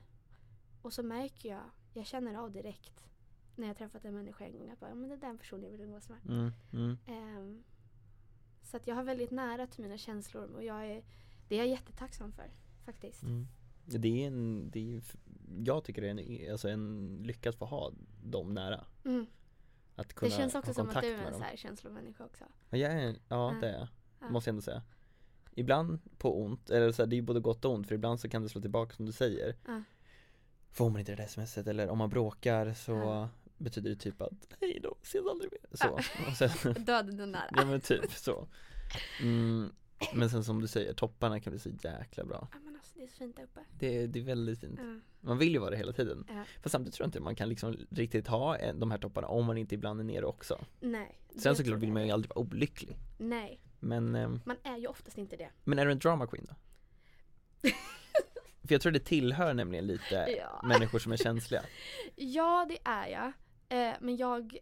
och 0.82 0.94
så 0.94 1.04
märker 1.04 1.50
jag, 1.50 1.64
jag 1.94 2.06
känner 2.06 2.36
av 2.36 2.52
direkt 2.52 3.10
när 3.56 3.68
jag 3.68 3.78
träffat 3.78 4.06
en 4.06 4.16
människa 4.16 4.46
en 4.46 4.58
gång 4.58 4.70
att 4.70 4.80
bara, 4.80 4.90
ja, 4.90 4.96
men 4.96 5.10
det 5.10 5.16
är 5.16 5.20
den 5.20 5.38
personen 5.38 5.64
jag 5.64 5.72
vill 5.72 5.82
umgås 5.82 6.10
med. 6.10 6.20
Mm. 6.28 6.52
Mm. 6.74 6.98
Ehm, 7.08 7.64
så 8.64 8.78
att 8.78 8.88
jag 8.88 8.96
har 8.96 9.04
väldigt 9.04 9.32
nära 9.32 9.68
till 9.68 9.84
mina 9.84 9.98
känslor 9.98 10.52
och 10.52 10.64
jag 10.64 10.86
är, 10.86 11.04
det 11.48 11.56
är 11.56 11.60
jag 11.60 11.68
jättetacksam 11.68 12.32
för 12.32 12.52
faktiskt. 12.86 13.24
Mm. 13.24 13.48
Det 13.86 14.24
är 14.24 14.28
en, 14.28 14.70
det 14.72 14.96
är, 14.96 15.02
jag 15.66 15.84
tycker 15.84 16.02
det 16.02 16.08
är 16.08 16.12
en, 16.46 16.52
alltså 16.52 16.70
en 16.70 17.18
lycka 17.24 17.50
att 17.50 17.56
få 17.56 17.66
ha 17.66 17.92
dem 18.24 18.54
nära 18.54 18.86
Mm. 19.06 19.26
Att 19.96 20.08
Det 20.08 20.14
kunna 20.16 20.32
känns 20.32 20.56
också 20.56 20.70
ha 20.70 20.74
som 20.74 20.90
att 20.90 21.02
du 21.02 21.08
är 21.14 21.28
en 21.28 21.34
så 21.34 21.40
här 21.44 21.58
känslomänniska 21.58 22.26
också. 22.26 22.44
Ja, 22.70 22.78
jag 22.78 22.92
är, 22.94 23.08
ja 23.08 23.16
Ja. 23.54 23.58
det 23.62 23.68
är 23.70 23.74
jag, 23.80 23.88
Ja. 24.20 24.30
måste 24.30 24.50
jag 24.50 24.54
ändå 24.54 24.62
säga 24.62 24.84
Ibland 25.58 26.00
på 26.18 26.42
ont, 26.44 26.70
eller 26.70 26.92
så 26.92 27.02
här, 27.02 27.08
det 27.08 27.14
är 27.16 27.18
ju 27.18 27.22
både 27.24 27.40
gott 27.40 27.66
och 27.66 27.72
ont 27.74 27.88
för 27.88 27.96
ibland 27.96 28.20
så 28.20 28.30
kan 28.30 28.42
det 28.44 28.50
slå 28.50 28.62
tillbaka 28.62 28.94
som 28.96 29.06
du 29.06 29.12
säger. 29.12 29.56
Får 30.72 30.90
man 30.90 31.00
inte 31.00 31.12
det 31.12 31.16
där 31.24 31.28
smset 31.28 31.68
eller 31.68 31.90
om 31.90 31.98
man 31.98 32.10
bråkar 32.10 32.74
så 32.74 33.28
betyder 33.58 33.90
det 33.90 33.96
typ 33.96 34.22
att 34.22 34.48
hej 34.62 34.80
då, 34.84 34.96
ses 35.02 35.26
aldrig 35.32 35.52
mer 35.52 35.78
Så, 35.78 36.00
sen, 36.48 36.74
Döden 36.86 37.20
är 37.20 37.26
nära. 37.26 37.50
ja 37.52 37.66
men 37.66 37.82
typ 37.82 38.12
så 38.12 38.48
mm, 39.22 39.72
Men 40.16 40.30
sen 40.30 40.44
som 40.44 40.62
du 40.62 40.68
säger, 40.68 40.94
topparna 40.94 41.40
kan 41.40 41.52
bli 41.52 41.60
så 41.60 41.70
jäkla 41.84 42.26
bra 42.26 42.48
det 42.96 43.04
är 43.04 43.08
så 43.08 43.16
fint 43.18 43.36
där 43.36 43.44
uppe. 43.44 43.60
Det, 43.80 44.08
det 44.08 44.20
är 44.20 44.24
väldigt 44.24 44.60
fint 44.60 44.80
Ja. 44.84 45.00
Man 45.20 45.38
vill 45.38 45.54
ju 45.54 45.60
vara 45.60 45.70
det 45.70 45.78
hela 45.78 45.94
tiden 45.94 46.26
Ja. 46.30 46.44
Fast 46.62 46.72
samtidigt 46.72 46.94
tror 46.96 47.04
jag 47.04 47.08
inte 47.08 47.20
man 47.20 47.36
kan 47.36 47.50
liksom 47.50 47.76
riktigt 47.90 48.28
ha 48.28 48.58
de 48.74 48.92
här 48.92 48.98
topparna 48.98 49.28
om 49.28 49.46
man 49.46 49.58
inte 49.58 49.76
ibland 49.76 50.00
är 50.00 50.04
nere 50.04 50.26
också 50.26 50.66
Nej. 50.80 51.20
Sen 51.38 51.56
såklart 51.56 51.80
vill 51.80 51.92
man 51.94 52.06
ju 52.06 52.12
aldrig 52.12 52.30
vara 52.36 52.40
olycklig 52.40 52.98
Nej, 53.18 53.62
Men, 53.80 54.16
ehm, 54.16 54.40
man 54.46 54.58
är 54.64 54.78
ju 54.78 54.88
oftast 54.88 55.18
inte 55.18 55.36
det. 55.36 55.50
men 55.64 55.80
är 55.80 55.86
du 55.86 55.92
en 55.92 56.00
drama 56.00 56.28
queen 56.28 56.46
då? 56.50 56.56
För 58.68 58.74
jag 58.74 58.82
tror 58.82 58.92
det 58.92 59.00
tillhör 59.00 59.54
nämligen 59.54 59.88
lite 59.88 60.36
Ja. 60.40 60.62
människor 60.68 61.00
som 61.00 61.12
är 61.12 61.18
känsliga 61.18 61.64
Ja, 62.16 62.66
det 62.70 62.78
är 62.84 63.08
jag. 63.08 63.32
Eh, 63.70 63.96
men 64.02 64.16
jag 64.18 64.58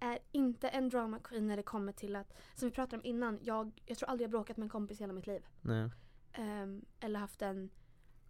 är 0.00 0.18
inte 0.32 0.68
en 0.68 0.88
drama 0.88 1.18
queen 1.18 1.46
när 1.46 1.56
det 1.56 1.62
kommer 1.62 1.92
till 1.92 2.16
att, 2.16 2.32
som 2.54 2.68
vi 2.68 2.74
pratade 2.74 2.96
om 2.96 3.04
innan, 3.04 3.38
jag, 3.42 3.72
jag 3.86 3.98
tror 3.98 4.08
aldrig 4.08 4.24
jag 4.24 4.30
bråkat 4.30 4.56
med 4.56 4.64
en 4.64 4.70
kompis 4.70 5.00
i 5.00 5.02
hela 5.02 5.12
mitt 5.12 5.26
liv. 5.26 5.42
Nej. 5.60 5.90
Ehm, 6.34 6.84
eller 7.00 7.20
haft 7.20 7.42
en 7.42 7.70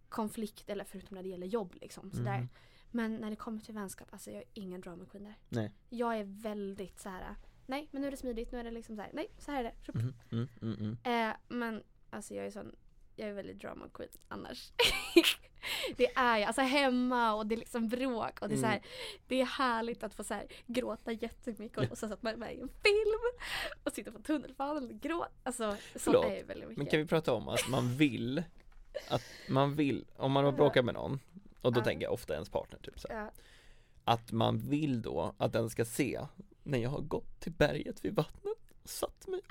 konflikt, 0.09 0.69
eller 0.69 0.83
förutom 0.83 1.15
när 1.15 1.23
det 1.23 1.29
gäller 1.29 1.47
jobb 1.47 1.75
liksom. 1.81 2.11
Sådär. 2.11 2.37
Mhm. 2.37 2.49
Men 2.91 3.15
när 3.15 3.29
det 3.29 3.35
kommer 3.35 3.59
till 3.59 3.73
vänskap, 3.73 4.07
alltså 4.11 4.31
jag 4.31 4.41
är 4.41 4.47
ingen 4.53 4.81
drama 4.81 5.05
queen 5.05 5.23
där. 5.23 5.35
Nej. 5.49 5.71
Jag 5.89 6.17
är 6.19 6.23
väldigt 6.23 6.99
så 6.99 7.09
här. 7.09 7.35
nej 7.65 7.87
men 7.91 8.01
nu 8.01 8.07
är 8.07 8.11
det 8.11 8.17
smidigt, 8.17 8.51
nu 8.51 8.59
är 8.59 8.63
det 8.63 8.71
liksom 8.71 8.95
så 8.95 9.01
här. 9.01 9.11
nej 9.13 9.27
så 9.37 9.51
här 9.51 9.59
är 9.63 9.63
det. 9.63 9.99
Mm, 10.31 10.49
mm. 10.61 10.97
Eh, 11.03 11.35
men 11.47 11.83
alltså 12.09 12.33
jag 12.33 12.45
är 12.45 12.51
sån, 12.51 12.75
jag 13.15 13.29
är 13.29 13.33
väldigt 13.33 13.59
drama 13.59 13.89
queen 13.93 14.11
annars. 14.27 14.71
det 15.97 16.07
är 16.15 16.37
jag. 16.37 16.47
Alltså 16.47 16.61
hemma 16.61 17.33
och 17.33 17.45
det 17.47 17.55
är 17.55 17.57
liksom 17.59 17.89
bråk 17.89 18.41
och 18.41 18.49
det 18.49 18.55
är 18.55 18.59
så 18.59 18.65
här, 18.65 18.75
Mm. 18.77 18.87
Det 19.27 19.41
är 19.41 19.45
härligt 19.45 20.03
att 20.03 20.13
få 20.13 20.23
så 20.23 20.33
här, 20.33 20.47
gråta 20.67 21.11
jättemycket 21.11 21.77
och, 21.77 21.91
och 21.91 21.97
så 21.97 22.13
att 22.13 22.23
man 22.23 22.33
är 22.33 22.37
med 22.37 22.55
i 22.55 22.59
en 22.61 22.67
film 22.69 23.19
och 23.83 23.91
sitter 23.91 24.11
på 24.11 24.19
tunnelbanan 24.19 24.83
och 24.89 24.99
gråter. 25.01 25.31
Alltså 25.43 25.77
sånt 25.95 26.25
är 26.25 26.35
ju 26.35 26.43
väldigt 26.43 26.67
mycket. 26.69 26.77
Men 26.77 26.87
kan 26.87 26.99
vi 26.99 27.05
prata 27.05 27.33
om 27.33 27.47
att 27.47 27.67
man 27.69 27.97
vill 27.97 28.43
att 29.09 29.23
man 29.49 29.75
vill, 29.75 30.05
om 30.15 30.31
man 30.31 30.45
har 30.45 30.51
bråkat 30.51 30.85
med 30.85 30.93
någon 30.93 31.19
och 31.61 31.73
då 31.73 31.79
Ja. 31.79 31.83
tänker 31.83 32.03
jag 32.05 32.13
ofta 32.13 32.33
ens 32.33 32.49
partner 32.49 32.79
typ 32.79 32.99
så 32.99 33.07
Ja. 33.11 33.31
att 34.03 34.31
man 34.31 34.57
vill 34.57 35.01
då 35.01 35.35
att 35.37 35.53
den 35.53 35.69
ska 35.69 35.85
se 35.85 36.19
när 36.63 36.77
jag 36.77 36.89
har 36.89 37.01
gått 37.01 37.39
till 37.39 37.51
berget 37.51 38.05
vid 38.05 38.15
vattnet 38.15 38.57
och 38.83 38.89
satt 38.89 39.27
mig 39.27 39.41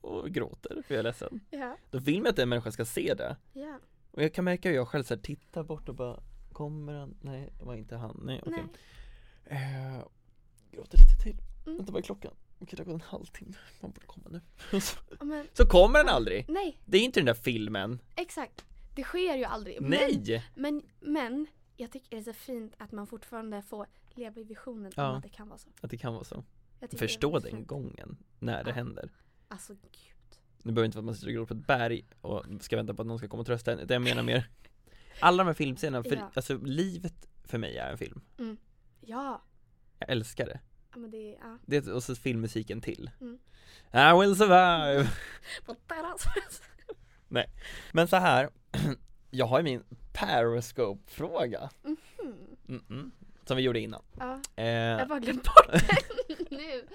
och, 0.00 0.10
och 0.10 0.30
gråter 0.30 0.82
för 0.86 0.94
jag 0.94 0.98
är 0.98 1.02
ledsen. 1.02 1.40
Ja, 1.50 1.76
Då 1.90 1.98
vill 1.98 2.18
man 2.22 2.30
att 2.30 2.36
den 2.36 2.48
människan 2.48 2.72
ska 2.72 2.84
se 2.84 3.14
det. 3.14 3.36
ja. 3.52 3.78
Och 4.10 4.22
jag 4.22 4.34
kan 4.34 4.44
märka 4.44 4.68
hur 4.68 4.76
jag 4.76 4.88
själv 4.88 5.04
så 5.04 5.14
här, 5.14 5.20
tittar 5.22 5.64
bort 5.64 5.88
och 5.88 5.94
bara 5.94 6.20
Kommer 6.52 6.92
han? 6.94 7.14
Nej, 7.20 7.52
det 7.58 7.64
var 7.64 7.74
inte 7.74 7.96
han. 7.96 8.20
Nej, 8.24 8.42
okej. 8.46 8.64
Eh, 9.44 10.04
gråter 10.72 10.98
lite 10.98 11.22
till. 11.22 11.36
Mm. 11.66 11.76
Vänta, 11.76 11.92
vad 11.92 11.98
är 11.98 12.02
klockan? 12.02 12.32
Okej, 12.58 12.76
det 12.76 12.78
har 12.78 12.84
gått 12.84 12.94
en 12.94 13.08
halvtimme. 13.08 13.52
Man 13.80 13.90
borde 13.90 14.06
komma 14.06 14.26
nu. 14.30 14.40
Men, 15.20 15.46
så 15.52 15.66
kommer 15.66 15.98
den 15.98 16.08
aldrig. 16.08 16.44
nej, 16.48 16.80
Det 16.86 16.98
är 16.98 17.02
inte 17.02 17.20
den 17.20 17.26
där 17.26 17.34
filmen. 17.34 17.98
exakt. 18.16 18.64
Det 18.96 19.02
sker 19.02 19.36
ju 19.36 19.44
aldrig. 19.44 19.80
Nej! 19.80 20.44
Men, 20.54 20.74
men, 20.74 21.12
men 21.12 21.46
jag 21.76 21.90
tycker 21.92 22.10
det 22.10 22.16
är 22.16 22.22
så 22.22 22.32
fint 22.32 22.74
att 22.78 22.92
man 22.92 23.06
fortfarande 23.06 23.62
får 23.62 23.86
leva 24.14 24.40
i 24.40 24.44
visionen 24.44 24.92
Ja. 24.96 25.10
om 25.10 25.16
att 25.16 25.22
det 25.22 25.28
kan 25.28 25.48
vara 25.48 25.58
så. 25.58 25.68
Att 25.80 25.90
det 25.90 25.98
kan 25.98 26.12
vara 26.14 26.24
så. 26.24 26.44
Förstå 26.96 27.38
den 27.38 27.66
gången 27.66 28.16
när 28.38 28.64
det 28.64 28.70
Ja. 28.70 28.74
händer. 28.74 29.10
Alltså 29.48 29.74
gud. 29.74 30.14
Det 30.62 30.72
behöver 30.72 30.84
inte 30.86 30.96
vara 30.98 31.02
att 31.02 31.04
man 31.06 31.14
sitter 31.14 31.26
och 31.28 31.34
gråter 31.34 31.54
på 31.54 31.60
ett 31.60 31.66
berg 31.66 32.04
och 32.20 32.44
ska 32.60 32.76
vänta 32.76 32.94
på 32.94 33.02
att 33.02 33.08
någon 33.08 33.18
ska 33.18 33.28
komma 33.28 33.40
och 33.40 33.46
trösta 33.46 33.72
en. 33.72 33.78
utan 33.78 33.94
Jag 33.94 34.02
menar 34.02 34.22
mer 34.22 34.48
alla 35.20 35.36
de 35.42 35.46
här 35.46 35.54
filmscenerna, 35.54 36.04
för 36.04 36.16
Ja. 36.16 36.30
alltså 36.34 36.56
livet 36.58 37.26
för 37.44 37.58
mig 37.58 37.76
är 37.76 37.90
en 37.90 37.98
film. 37.98 38.20
Ja. 39.00 39.42
Jag 39.98 40.10
älskar 40.10 40.46
det. 40.46 40.60
ja 40.92 40.98
men 40.98 41.10
det 41.10 41.16
är, 41.34 41.38
ja. 41.40 41.58
det 41.66 41.88
och 41.88 42.02
så 42.02 42.14
filmmusiken 42.14 42.80
till. 42.80 43.10
Mm. 43.20 43.38
I 43.92 44.20
will 44.20 44.36
survive! 44.36 45.10
På 45.66 45.74
terrass. 45.74 46.62
Men 47.92 48.08
så 48.08 48.16
här, 48.16 48.50
jag 49.30 49.46
har 49.46 49.58
ju 49.58 49.64
min 49.64 49.82
Periscope-fråga. 50.12 51.70
Mhm. 51.82 51.96
Mm-mm. 52.68 53.10
Som 53.44 53.56
vi 53.56 53.62
gjorde 53.62 53.80
innan. 53.80 54.02
Ja, 54.18 54.40
Eh, 54.56 54.64
jag 54.66 54.98
har 54.98 55.06
bara 55.06 55.18
glömt 55.20 55.44
bort 55.44 55.66
den 55.68 56.46
nu. 56.58 56.86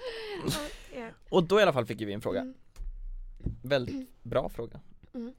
Ja. 0.96 1.08
och 1.30 1.44
då 1.44 1.60
i 1.60 1.62
alla 1.62 1.72
fall 1.72 1.86
fick 1.86 2.00
vi 2.00 2.12
en 2.12 2.20
fråga. 2.20 2.54
Väldigt 3.62 4.22
bra 4.22 4.48
fråga. 4.48 4.80
Mm. 5.14 5.34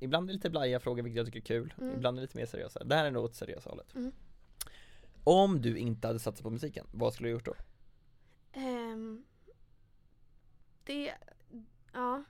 Ibland 0.00 0.24
är 0.24 0.32
det 0.32 0.36
lite 0.36 0.50
blaja 0.50 0.80
frågor 0.80 1.02
vilket 1.02 1.16
jag 1.16 1.26
tycker 1.26 1.40
är 1.40 1.60
kul. 1.60 1.74
Mm. 1.80 1.96
Ibland 1.96 2.18
är 2.18 2.20
det 2.20 2.24
lite 2.24 2.38
mer 2.38 2.46
seriösa. 2.46 2.84
Det 2.84 2.94
här 2.94 3.04
är 3.04 3.10
nog 3.10 3.24
åt 3.24 3.34
seriösa 3.34 3.70
hållet. 3.70 3.94
Mm. 3.94 4.12
Om 5.24 5.62
du 5.62 5.78
inte 5.78 6.06
hade 6.06 6.18
satsat 6.18 6.42
på 6.42 6.50
musiken, 6.50 6.86
vad 6.92 7.14
skulle 7.14 7.28
du 7.28 7.32
gjort 7.32 7.44
då? 7.44 7.54
Ehm, 8.52 9.24
det, 10.84 11.14
ja, 11.92 12.24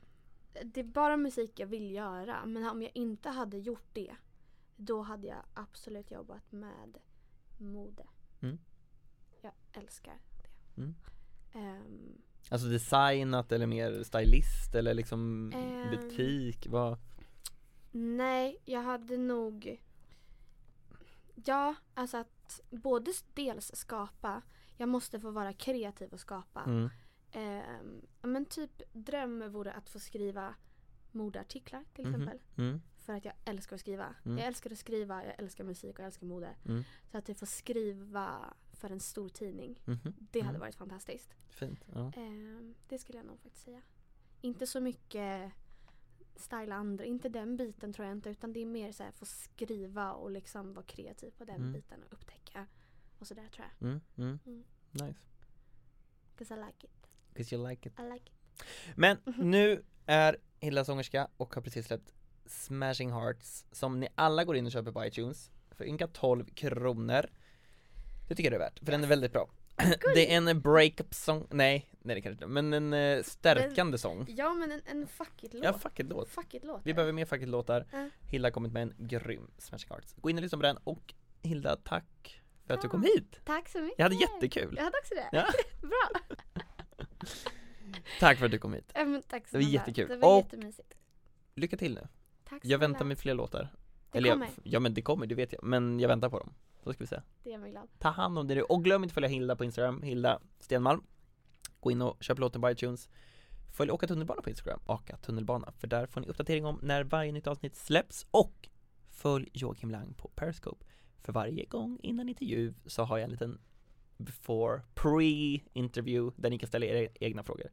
det 0.65 0.81
är 0.81 0.85
bara 0.85 1.17
musik 1.17 1.61
jag 1.61 1.67
vill 1.67 1.91
göra. 1.91 2.47
Men 2.47 2.65
om 2.69 2.83
jag 2.83 2.91
inte 2.95 3.29
hade 3.29 3.59
gjort 3.59 3.89
det, 3.93 4.17
då 4.77 5.03
hade 5.03 5.27
jag 5.27 5.45
absolut 5.55 6.11
jobbat 6.11 6.53
med 6.53 6.99
mode. 7.59 8.07
Mm. 8.41 8.59
Jag 9.41 9.53
älskar 9.73 10.19
det. 10.43 10.83
Mm. 10.83 10.95
Alltså 12.51 12.69
designat 12.69 13.53
eller 13.53 13.67
mer 13.67 14.03
stylist 14.03 14.75
eller 14.75 14.95
liksom 14.95 15.53
Ehm. 15.55 15.91
butik? 15.91 16.67
Vad? 16.71 16.99
nej, 17.91 18.57
jag 18.65 18.83
hade 18.83 19.17
nog... 19.17 19.81
Ja, 21.45 21.75
alltså 21.95 22.17
att 22.17 22.61
både 22.71 23.13
dels 23.35 23.71
skapa, 23.77 24.43
jag 24.77 24.89
måste 24.89 25.21
få 25.21 25.31
vara 25.31 25.53
kreativ 25.53 26.09
och 26.13 26.21
skapa. 26.21 26.63
Mm. 26.63 26.89
Ja, 28.23 28.29
men 28.29 28.45
typ 28.45 28.83
dröm 28.93 29.53
vore 29.53 29.73
att 29.73 29.91
få 29.91 29.99
skriva 29.99 30.55
modeartiklar 31.13 31.85
till 31.95 32.07
Mhm. 32.07 32.15
exempel. 32.15 32.39
Mm. 32.59 32.81
För 32.97 33.13
att 33.13 33.25
jag 33.25 33.35
älskar 33.45 33.75
att 33.77 33.81
skriva. 33.81 34.15
Mm. 34.25 34.39
Jag 34.39 34.47
älskar 34.47 34.73
att 34.73 34.79
skriva, 34.79 35.25
jag 35.25 35.35
älskar 35.39 35.65
musik 35.65 35.95
och 35.95 36.01
jag 36.01 36.07
älskar 36.07 36.27
mode. 36.27 36.51
Mm. 36.65 36.85
Så 37.11 37.19
att 37.19 37.29
jag 37.29 37.37
får 37.37 37.47
skriva 37.47 38.55
för 38.79 38.91
en 38.91 39.01
stor 39.01 39.29
tidning. 39.29 39.81
Mhm. 39.85 40.15
Det 40.31 40.41
hade 40.41 40.49
Mm. 40.51 40.61
varit 40.61 40.75
fantastiskt. 40.75 41.35
Fint. 41.49 41.85
Ja. 41.95 42.13
Ehm, 42.17 42.75
det 42.89 42.99
skulle 42.99 43.19
jag 43.19 43.27
nog 43.27 43.41
faktiskt 43.41 43.65
säga. 43.65 43.83
Inte 44.41 44.67
så 44.67 44.81
mycket 44.81 45.53
styla 46.37 46.75
andra, 46.75 47.05
inte 47.05 47.29
den 47.29 47.57
biten 47.57 47.93
tror 47.93 48.07
jag 48.09 48.17
inte. 48.17 48.31
Utan 48.31 48.53
det 48.53 48.61
är 48.61 48.67
mer 48.67 48.93
så 48.93 49.03
här 49.03 49.11
få 49.13 49.27
skriva 49.27 50.13
och 50.13 50.31
liksom 50.31 50.75
vara 50.75 50.85
kreativ 50.87 51.31
på 51.31 51.45
den 51.45 51.57
Mm. 51.57 51.73
biten 51.73 52.03
och 52.03 52.13
upptäcka. 52.13 52.67
Och 53.19 53.27
sådär 53.27 53.49
tror 53.49 53.67
jag. 53.79 53.89
Mm. 53.89 54.01
Mm. 54.17 54.39
Mm. 54.47 54.65
Nice. 54.91 55.19
'Cause 56.37 56.55
I 56.55 56.57
like 56.57 56.87
it. 56.87 57.09
'Cause 57.37 57.55
you 57.55 57.69
like 57.71 57.89
it. 57.89 57.99
I 58.01 58.03
like 58.13 58.31
it. 58.31 58.65
Men 58.97 59.19
Mhm. 59.25 59.51
nu 59.51 59.85
är 60.07 60.37
Hilda 60.61 60.85
sångerska 60.85 61.29
och 61.37 61.55
har 61.55 61.63
precis 61.63 61.87
släppt 61.87 62.13
Smashing 62.47 63.13
Hearts 63.13 63.67
som 63.73 64.01
ni 64.01 64.09
alla 64.15 64.45
går 64.45 64.57
in 64.57 64.67
och 64.67 64.73
köper 64.73 64.93
på 64.93 65.05
iTunes 65.07 65.51
för 65.71 65.85
ynka 65.85 66.07
12 66.09 66.45
kronor. 66.47 67.27
Det 68.29 68.35
tycker 68.35 68.51
jag 68.53 68.61
det 68.61 68.65
är 68.65 68.71
värt, 68.71 68.79
för 68.79 68.93
den 68.93 69.05
är 69.05 69.09
väldigt 69.09 69.33
bra. 69.33 69.49
Det 70.15 70.35
är 70.35 70.37
en 70.37 70.61
breakup 70.61 71.15
sång, 71.15 71.47
nej, 71.51 71.91
nej 72.01 72.15
det 72.15 72.21
kanske 72.23 72.33
inte 72.35 72.47
men 72.47 72.73
en 72.73 72.93
eh, 72.93 73.23
stärkande 73.23 73.99
sång. 73.99 74.27
Ja 74.29 74.55
men 74.55 74.73
en, 74.73 74.81
en 74.87 75.07
fuck 75.07 75.45
it-låt. 75.45 75.65
Ja, 75.65 75.73
fuck 75.73 76.01
it-låt. 76.01 76.29
Fuck 76.29 76.55
it-låt. 76.55 76.81
Vi 76.85 76.95
behöver 76.95 77.13
mer 77.13 77.25
fuck 77.25 77.43
it-låtar. 77.43 77.87
Ja. 77.93 78.09
Hilda 78.21 78.47
har 78.47 78.51
kommit 78.53 78.73
med 78.73 78.83
en 78.83 78.95
grym 78.99 79.51
Smashing 79.59 79.89
Hearts. 79.91 80.15
Gå 80.17 80.31
in 80.31 80.37
och 80.37 80.43
lyssna 80.43 80.59
på 80.59 80.63
den 80.63 80.77
och 80.77 81.15
Hilda, 81.43 81.77
tack 81.77 82.41
för 82.67 82.75
att 82.75 82.83
du 82.83 82.89
kom 82.89 83.03
hit. 83.03 83.41
Tack 83.45 83.69
så 83.69 83.81
mycket. 83.81 83.99
Jag 83.99 84.05
hade 84.05 84.17
jättekul. 84.17 84.75
Jag 84.77 84.85
hade 84.85 84.99
också 84.99 85.15
det. 85.15 85.29
Ja. 85.33 85.45
Bra. 85.89 86.37
Tack 88.21 88.39
för 88.39 88.45
att 88.45 88.51
du 88.53 88.59
kom 88.59 88.73
hit. 88.75 88.93
Men 88.95 89.23
tack 89.23 89.43
Det 89.51 89.57
var 89.59 89.65
jättekul. 89.65 90.09
Det 90.09 90.17
var 90.17 90.37
Och- 90.39 90.45
jättemysigt. 90.45 90.95
Lycka 91.55 91.77
till 91.77 91.95
nu. 91.95 92.09
Tack 92.45 92.61
Jag 92.65 92.79
väntar 92.79 93.05
med 93.05 93.19
fler 93.19 93.35
låtar. 93.35 93.69
Det 94.13 94.19
Eller 94.19 94.31
kommer. 94.31 94.47
Jag, 94.47 94.55
ja 94.63 94.81
men 94.81 94.95
det 94.95 95.03
kommer, 95.03 95.27
det 95.27 95.35
vet 95.35 95.53
jag. 95.53 95.63
Men 95.63 96.01
jag 96.01 96.09
väntar 96.09 96.29
på 96.31 96.39
dem. 96.39 96.55
Så 96.89 96.93
ska 96.93 97.05
vi 97.05 97.09
se. 97.09 97.21
Det 97.43 97.51
gör 97.51 97.59
mig 97.59 97.71
glad. 97.71 97.89
Ta 97.99 98.09
hand 98.09 98.39
om 98.39 98.49
det 98.49 98.55
nu. 98.55 98.63
Och 98.63 98.85
glöm 98.85 99.03
inte 99.03 99.11
att 99.11 99.15
följa 99.15 99.29
Hilda 99.29 99.57
på 99.57 99.65
Instagram, 99.65 100.03
Hilda 100.03 100.41
Stenmalm. 100.59 101.03
Gå 101.81 101.91
in 101.91 102.03
och 102.03 102.23
köp 102.23 102.39
låten 102.39 102.61
på 102.61 102.71
iTunes. 102.71 103.09
Följ 103.73 103.91
Åka 103.91 104.07
tunnelbana 104.07 104.43
på 104.43 104.51
Instagram, 104.51 104.81
Åka 104.87 105.17
tunnelbana. 105.17 105.73
För 105.73 105.87
där 105.87 106.07
får 106.07 106.21
ni 106.21 106.27
uppdatering 106.27 106.67
om 106.67 106.79
när 106.83 107.05
varje 107.05 107.33
nytt 107.33 107.47
avsnitt 107.47 107.77
släpps. 107.77 108.27
Och 108.31 108.69
följ 109.11 109.51
Joakim 109.53 109.91
Lang 109.91 110.15
på 110.15 110.31
Periscope. 110.35 110.85
För 111.19 111.33
varje 111.33 111.65
gång 111.65 111.99
innan 112.03 112.29
intervju 112.29 112.75
så 112.87 113.03
har 113.03 113.19
jag 113.19 113.25
en 113.25 113.31
liten 113.31 113.61
before, 114.17 114.83
pre-interview 114.95 116.43
där 116.43 116.51
ni 116.51 116.59
kan 116.59 116.69
ställa 116.69 116.87
era 116.87 117.09
egna 117.21 117.43
frågor. 117.43 117.71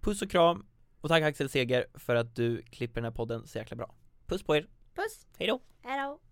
Puss 0.00 0.22
och 0.22 0.30
kram 0.30 0.66
och 1.00 1.08
tack 1.08 1.22
Axel 1.22 1.48
Seger 1.48 1.86
för 1.94 2.14
att 2.14 2.36
du 2.36 2.62
klipper 2.62 2.94
den 2.94 3.04
här 3.04 3.16
podden 3.16 3.46
så 3.46 3.58
jäkla 3.58 3.76
bra. 3.76 3.94
Puss 4.26 4.42
på 4.42 4.56
er, 4.56 4.68
Puss. 4.94 5.26
hej 5.38 5.48
då! 5.48 5.60
Hejdå. 5.82 6.31